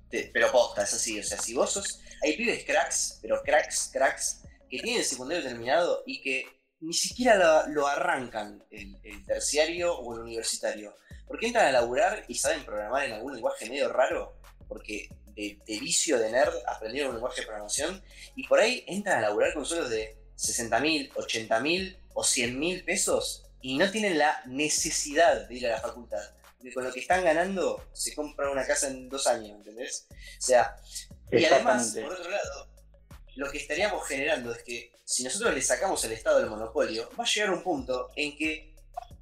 [0.10, 1.20] pero posta, es así.
[1.20, 2.00] O sea, si vos sos.
[2.24, 6.46] Hay pibes cracks, pero cracks, cracks, que tienen el secundario terminado y que
[6.80, 10.96] ni siquiera lo, arrancan el, el terciario o el universitario
[11.32, 14.36] porque entran a laburar y saben programar en algún lenguaje medio raro,
[14.68, 18.04] porque de, vicio de nerd aprendieron un lenguaje de programación,
[18.36, 22.60] y por ahí entran a laburar con sueldos de 60 mil, 80 mil o 100
[22.60, 26.24] mil pesos y no tienen la necesidad de ir a la facultad.
[26.58, 30.08] Porque con lo que están ganando se compran una casa en dos años, ¿entendés?
[30.10, 30.76] O sea,
[31.32, 32.70] y además, por otro lado,
[33.36, 37.24] lo que estaríamos generando es que si nosotros le sacamos al Estado del monopolio, va
[37.24, 38.72] a llegar un punto en que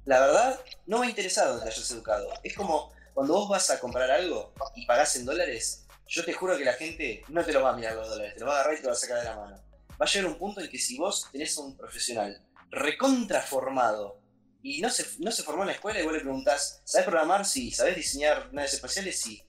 [0.04, 2.32] la verdad, no me ha interesado que te hayas educado.
[2.42, 6.56] Es como cuando vos vas a comprar algo y pagás en dólares, yo te juro
[6.56, 8.60] que la gente no te lo va a mirar los dólares, te lo va a
[8.60, 9.62] agarrar y te lo va a sacar de la mano.
[9.92, 14.19] Va a llegar un punto en que si vos tenés a un profesional recontraformado
[14.62, 17.44] y no se, no se formó en la escuela y vos le preguntás, ¿sabes programar?
[17.46, 17.70] Sí.
[17.70, 19.20] ¿Sabes diseñar naves espaciales?
[19.20, 19.42] Sí.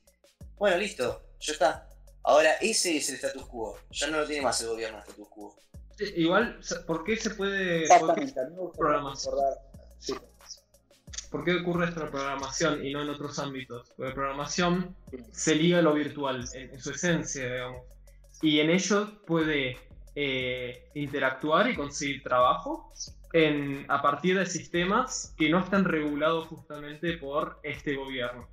[0.58, 1.88] Bueno, listo, ya está.
[2.24, 3.78] Ahora ese es el status quo.
[3.91, 5.58] Ya no lo tiene más el gobierno el status quo.
[6.15, 7.84] igual, ¿por qué se puede...
[7.84, 8.34] Exactamente,
[8.78, 9.17] programar?
[10.00, 10.13] Sí.
[11.30, 13.91] ¿Por qué ocurre esto en programación y no en otros ámbitos?
[13.95, 14.95] Porque programación
[15.32, 17.86] se liga a lo virtual, en, su esencia, digamos.
[18.41, 19.78] Y en ello puede
[20.15, 22.91] eh, interactuar y conseguir trabajo
[23.33, 28.47] en, a partir de sistemas que no están regulados justamente por este gobierno.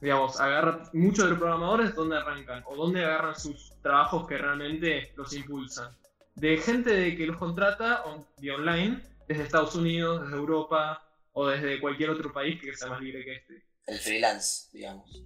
[0.00, 5.12] Digamos, agarra muchos de los programadores donde arrancan o donde agarran sus trabajos que realmente
[5.16, 5.90] los impulsan.
[6.36, 8.04] De gente que los contrata
[8.36, 11.02] de online, desde Estados Unidos, desde Europa,
[11.38, 13.62] o desde cualquier otro país que sea más libre que este.
[13.86, 15.24] El freelance, digamos.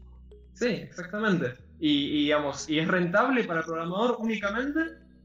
[0.53, 1.55] Sí, exactamente.
[1.81, 4.81] Y, digamos, y es rentable para el programador únicamente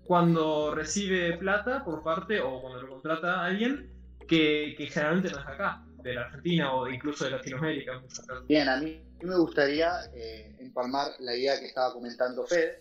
[0.07, 3.91] cuando recibe plata por parte o cuando lo contrata a alguien
[4.27, 8.01] que, generalmente no es acá, de la Argentina o incluso de Latinoamérica.
[8.47, 12.77] Bien, a mí me gustaría eh, empalmar la idea que estaba comentando Fed,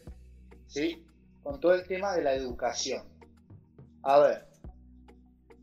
[0.69, 1.05] ¿sí?
[1.43, 3.03] con todo el tema de la educación.
[4.03, 4.47] A ver,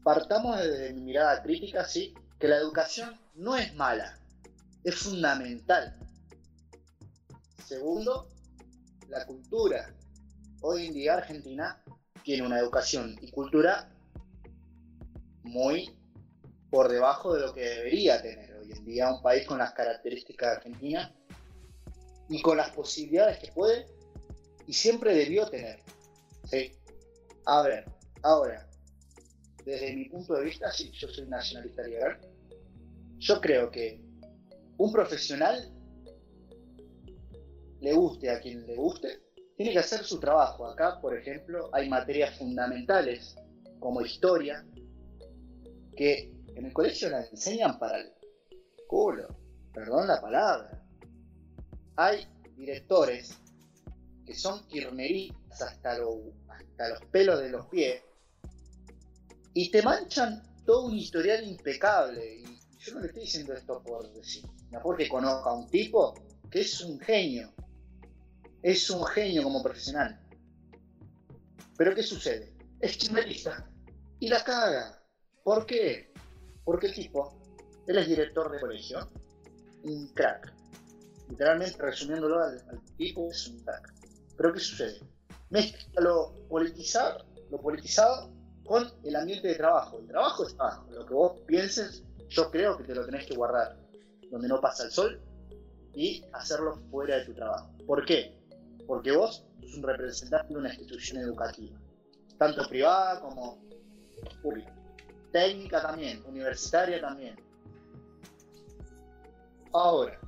[0.04, 4.20] partamos desde mi mirada crítica, sí, que la educación no es mala,
[4.84, 5.98] es fundamental.
[7.66, 8.28] Segundo,
[9.08, 9.94] la cultura.
[10.66, 11.84] Hoy en día Argentina
[12.24, 13.94] tiene una educación y cultura
[15.44, 15.94] muy
[16.72, 20.52] por debajo de lo que debería tener hoy en día un país con las características
[20.52, 21.14] de Argentina
[22.30, 23.88] y con las posibilidades que puede
[24.66, 25.82] y siempre debió tener.
[26.46, 26.72] ¿sí?
[27.46, 27.84] A ver,
[28.22, 28.66] ahora,
[29.66, 32.22] desde mi punto de vista, sí, yo soy nacionalista liberal,
[33.18, 34.02] yo creo que
[34.78, 35.74] un profesional,
[37.82, 39.23] le guste a quien le guste,
[39.56, 40.68] tiene que hacer su trabajo.
[40.68, 43.36] Acá, por ejemplo, hay materias fundamentales
[43.80, 44.66] como historia,
[45.96, 48.12] que en el colegio la enseñan para el
[48.88, 49.28] culo,
[49.74, 50.84] perdón la palabra.
[51.96, 52.26] Hay
[52.56, 53.38] directores
[54.26, 58.02] que son kirneristas hasta, hasta los pelos de los pies
[59.54, 62.38] y te manchan todo un historial impecable.
[62.38, 66.14] Y yo no le estoy diciendo esto por decir, mejor que conozca a un tipo
[66.50, 67.54] que es un genio.
[68.64, 70.20] Es un genio como profesional.
[71.78, 72.56] Pero ¿qué sucede?
[72.80, 73.70] Es kirnerista
[74.20, 75.04] y la caga.
[75.44, 76.14] ¿Por qué?
[76.64, 77.38] Porque el tipo,
[77.88, 79.10] él es director de colegio,
[79.84, 80.54] un crack.
[81.30, 82.62] Literalmente, resumiéndolo al,
[82.96, 83.94] tipo, es un crack.
[84.38, 85.02] Pero ¿qué sucede?
[85.50, 88.32] Mezcla lo politizado, lo politizado
[88.66, 90.00] con el ambiente de trabajo.
[90.00, 90.90] El trabajo es trabajo.
[90.90, 93.78] Lo que vos pienses, yo creo que te lo tenés que guardar
[94.32, 95.22] donde no pasa el sol
[95.94, 97.70] y hacerlo fuera de tu trabajo.
[97.86, 98.43] ¿Por qué?
[98.88, 101.80] Porque vos sos un representante de una institución educativa,
[102.38, 103.64] tanto privada como
[104.42, 104.74] pública.
[105.32, 107.36] Técnica también, universitaria también.
[109.74, 110.20] Ahora,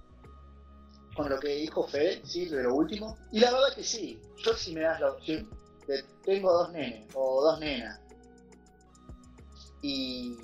[1.16, 4.54] con lo que dijo Fede, sí, de lo último, y la verdad que sí, yo
[4.54, 5.50] si me das la opción
[5.88, 8.00] de tengo dos nenes o dos nenas
[9.82, 10.36] y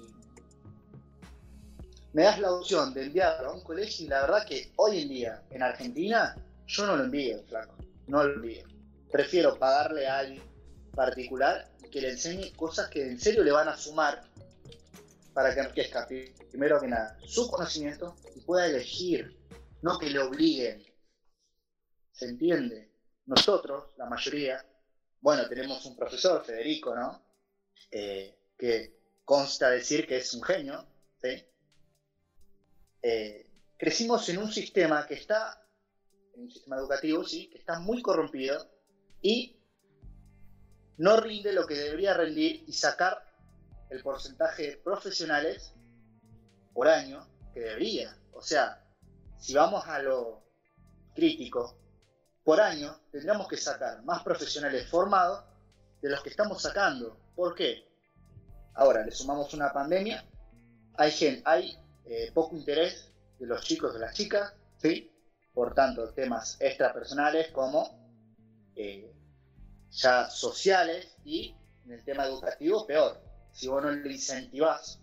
[2.14, 5.10] me das la opción de enviarlo a un colegio y la verdad que hoy en
[5.10, 6.36] día en Argentina
[6.68, 7.76] yo no lo envío, flaco,
[8.12, 8.68] no envío.
[9.10, 10.44] Prefiero pagarle a alguien
[10.94, 14.22] particular que le enseñe cosas que en serio le van a sumar
[15.34, 16.06] para que enriquezca
[16.52, 19.38] primero que nada su conocimiento y pueda elegir,
[19.82, 20.84] no que le obliguen.
[22.12, 22.92] ¿Se entiende?
[23.26, 24.64] Nosotros, la mayoría,
[25.22, 27.24] bueno, tenemos un profesor, Federico, ¿no?
[27.90, 30.86] Eh, que consta decir que es un genio.
[33.04, 33.48] Eh,
[33.78, 35.61] crecimos en un sistema que está,
[36.34, 38.70] en un sistema educativo, sí, que está muy corrompido
[39.22, 39.58] y
[40.98, 43.26] no rinde lo que debería rendir y sacar
[43.90, 45.74] el porcentaje de profesionales
[46.74, 48.16] por año que debería.
[48.34, 48.84] O sea,
[49.38, 50.44] si vamos a lo
[51.14, 51.78] crítico,
[52.44, 55.44] por año tendríamos que sacar más profesionales formados
[56.02, 57.18] de los que estamos sacando.
[57.36, 57.88] ¿Por qué?
[58.74, 60.26] Ahora le sumamos una pandemia,
[60.96, 65.11] hay, gente, hay eh, poco interés de los chicos, de las chicas, ¿sí?
[65.54, 68.02] Por tanto, temas extrapersonales como
[68.76, 69.12] eh,
[69.90, 73.22] ya sociales y en el tema educativo peor.
[73.52, 75.02] Si vos no le incentivás,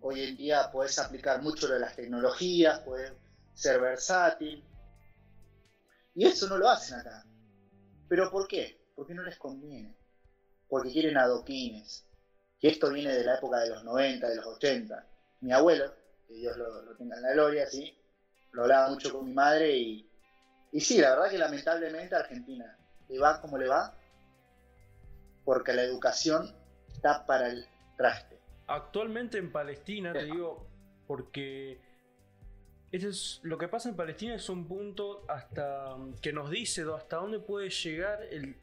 [0.00, 3.12] hoy en día puedes aplicar mucho de las tecnologías, puedes
[3.54, 4.64] ser versátil.
[6.14, 7.24] Y eso no lo hacen acá.
[8.08, 8.80] ¿Pero por qué?
[8.96, 9.94] Porque no les conviene.
[10.68, 12.06] Porque quieren adoquines,
[12.58, 15.06] que esto viene de la época de los 90, de los 80.
[15.40, 15.92] Mi abuelo,
[16.26, 17.99] que Dios lo, tenga en la gloria, sí,
[18.52, 20.10] lo hablaba mucho con mi madre y,
[20.72, 22.76] y sí, la verdad que lamentablemente Argentina
[23.08, 23.94] le va como le va,
[25.44, 26.54] porque la educación
[26.92, 28.38] está para el traste.
[28.66, 30.66] Actualmente en Palestina, te digo,
[31.06, 31.80] porque
[32.92, 37.16] eso es, lo que pasa en Palestina es un punto hasta que nos dice hasta
[37.16, 38.56] dónde puede llegar el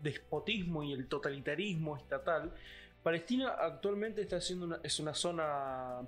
[0.00, 2.52] despotismo y el totalitarismo estatal
[3.02, 6.00] Palestina actualmente está siendo una, es una zona,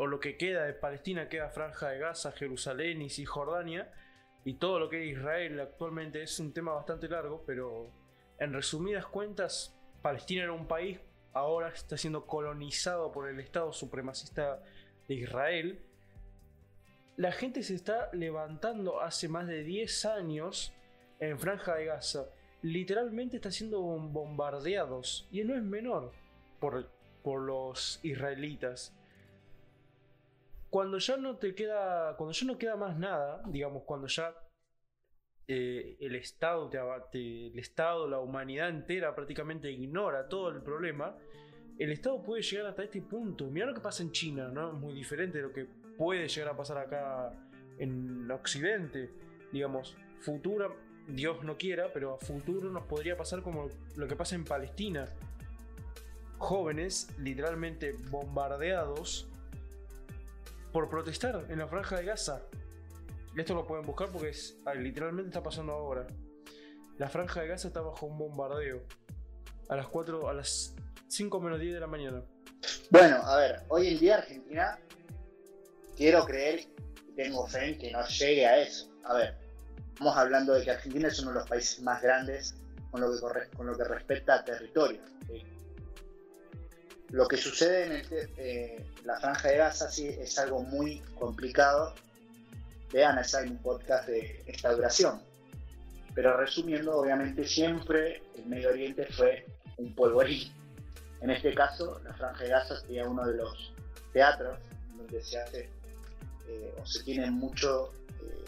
[0.00, 3.92] o lo que queda de Palestina, queda Franja de Gaza, Jerusalén y Cisjordania,
[4.46, 7.90] y todo lo que es Israel actualmente es un tema bastante largo, pero
[8.38, 10.98] en resumidas cuentas, Palestina era un país,
[11.34, 14.62] ahora está siendo colonizado por el Estado supremacista
[15.06, 15.82] de Israel.
[17.18, 20.72] La gente se está levantando hace más de 10 años
[21.18, 22.24] en Franja de Gaza.
[22.62, 26.12] Literalmente está siendo bombardeados, y no es menor
[26.58, 26.90] por,
[27.22, 28.94] por los israelitas.
[30.70, 32.16] Cuando ya no te queda.
[32.16, 34.34] Cuando ya no queda más nada, digamos, cuando ya
[35.48, 41.16] eh, el Estado te, abate, el Estado, la humanidad entera prácticamente ignora todo el problema,
[41.78, 43.46] el Estado puede llegar hasta este punto.
[43.46, 44.68] Mira lo que pasa en China, ¿no?
[44.68, 45.66] Es muy diferente de lo que
[45.98, 47.32] puede llegar a pasar acá
[47.78, 49.10] en Occidente.
[49.50, 50.68] Digamos, futura,
[51.08, 55.08] Dios no quiera, pero a futuro nos podría pasar como lo que pasa en Palestina
[56.40, 59.29] jóvenes literalmente bombardeados
[60.72, 62.42] por protestar en la franja de Gaza.
[63.36, 66.06] Esto lo pueden buscar porque es, ah, literalmente está pasando ahora.
[66.98, 68.82] La franja de Gaza está bajo un bombardeo.
[69.68, 70.74] A las 4, a las
[71.08, 72.22] 5 menos 10 de la mañana.
[72.90, 74.78] Bueno, a ver, hoy en día Argentina,
[75.96, 76.66] quiero creer
[77.22, 78.88] tengo fe en que no llegue a eso.
[79.04, 79.34] A ver,
[79.88, 82.54] estamos hablando de que Argentina es uno de los países más grandes
[82.90, 85.00] con lo que, con lo que respecta a territorio.
[87.10, 88.06] Lo que sucede en
[88.36, 91.94] eh, la franja de Gaza sí es algo muy complicado
[92.98, 95.20] analizar en un podcast de esta duración.
[96.14, 99.46] Pero resumiendo, obviamente siempre el Medio Oriente fue
[99.76, 100.52] un polvorín.
[101.20, 103.72] En este caso, la franja de Gaza sería uno de los
[104.12, 104.58] teatros
[104.96, 105.68] donde se hace
[106.48, 107.92] eh, o se tiene mucho
[108.22, 108.44] eh,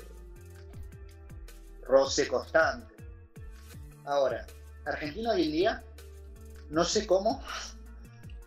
[1.83, 2.93] roce constante.
[4.05, 4.47] Ahora,
[4.85, 5.85] Argentina hoy en día,
[6.71, 7.41] no sé cómo,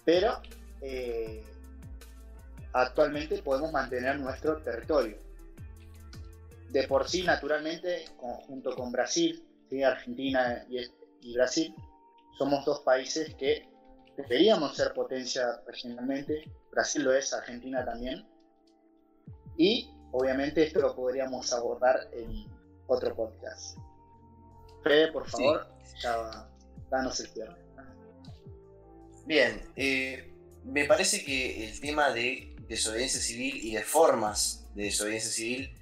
[0.05, 0.39] pero
[0.81, 1.43] eh,
[2.73, 5.17] actualmente podemos mantener nuestro territorio.
[6.69, 8.05] De por sí, naturalmente,
[8.47, 9.43] junto con Brasil,
[9.83, 11.73] Argentina y, Brasil,
[12.37, 13.67] somos dos países que
[14.15, 16.49] deberíamos ser potencia regionalmente.
[16.71, 18.27] Brasil lo es, Argentina también.
[19.57, 22.45] Y obviamente esto lo podríamos abordar en
[22.87, 23.77] otro podcast.
[24.83, 25.67] Fede, por favor,
[26.01, 26.47] ya
[26.89, 27.64] danos el cierre.
[29.25, 30.31] Bien, eh,
[30.63, 35.75] me parece que el tema de desobediencia civil y de formas de desobediencia civil,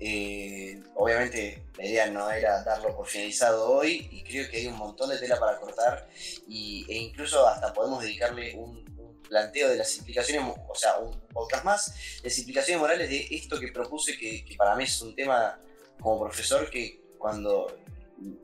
[0.00, 4.76] eh, obviamente la idea no era darlo por finalizado hoy y creo que hay un
[4.76, 6.08] montón de tela para cortar
[6.48, 8.86] y, e incluso hasta podemos dedicarle un,
[9.28, 13.68] planteo de las implicaciones, o sea, un podcast más, las implicaciones morales de esto que
[13.68, 15.60] propuse, que, para mí es un tema
[16.00, 17.78] como profesor que cuando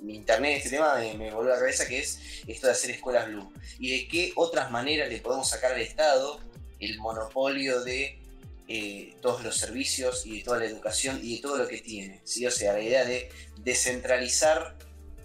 [0.00, 2.90] me internet este tema me, me, volvió a la cabeza, que es esto de hacer
[2.90, 3.52] escuelas blue.
[3.78, 6.40] Y de qué otras maneras le podemos sacar al Estado
[6.80, 8.20] el monopolio de
[8.66, 12.20] eh, todos los servicios y de toda la educación y de todo lo que tiene.
[12.24, 12.46] ¿sí?
[12.46, 14.76] O sea, la idea de descentralizar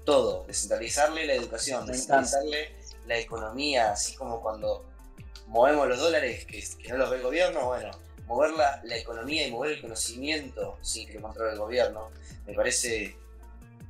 [0.04, 2.76] todo, descentralizarle la educación, descentralizarle
[3.08, 4.86] la economía, así como cuando
[5.47, 7.91] movemos los dólares que, no los ve el gobierno, bueno,
[8.26, 12.12] mover la, la, economía y mover el conocimiento sin que lo controle el gobierno,
[12.45, 13.16] me parece,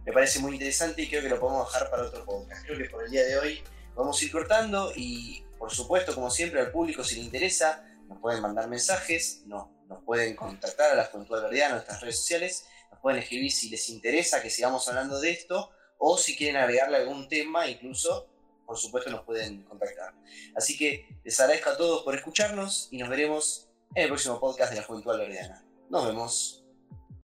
[0.10, 2.66] me parece muy interesante y creo que lo podemos dejar para otro podcast.
[2.66, 3.64] Creo que por el día de hoy
[3.95, 8.18] vamos a ir cortando y por supuesto, como siempre, al público si le interesa, nos
[8.18, 12.99] pueden mandar mensajes, no, nos pueden contactar a las Puntual Verdiana, nuestras redes sociales, nos
[13.01, 17.30] pueden escribir si les interesa que sigamos hablando de esto o si quieren agregarle algún
[17.30, 18.28] tema, incluso,
[18.66, 20.16] por supuesto, nos pueden contactar.
[20.55, 24.72] Así que les agradezco a todos por escucharnos y nos veremos en el próximo podcast
[24.72, 25.64] de la Juventud Verdiana.
[25.88, 26.59] Nos vemos.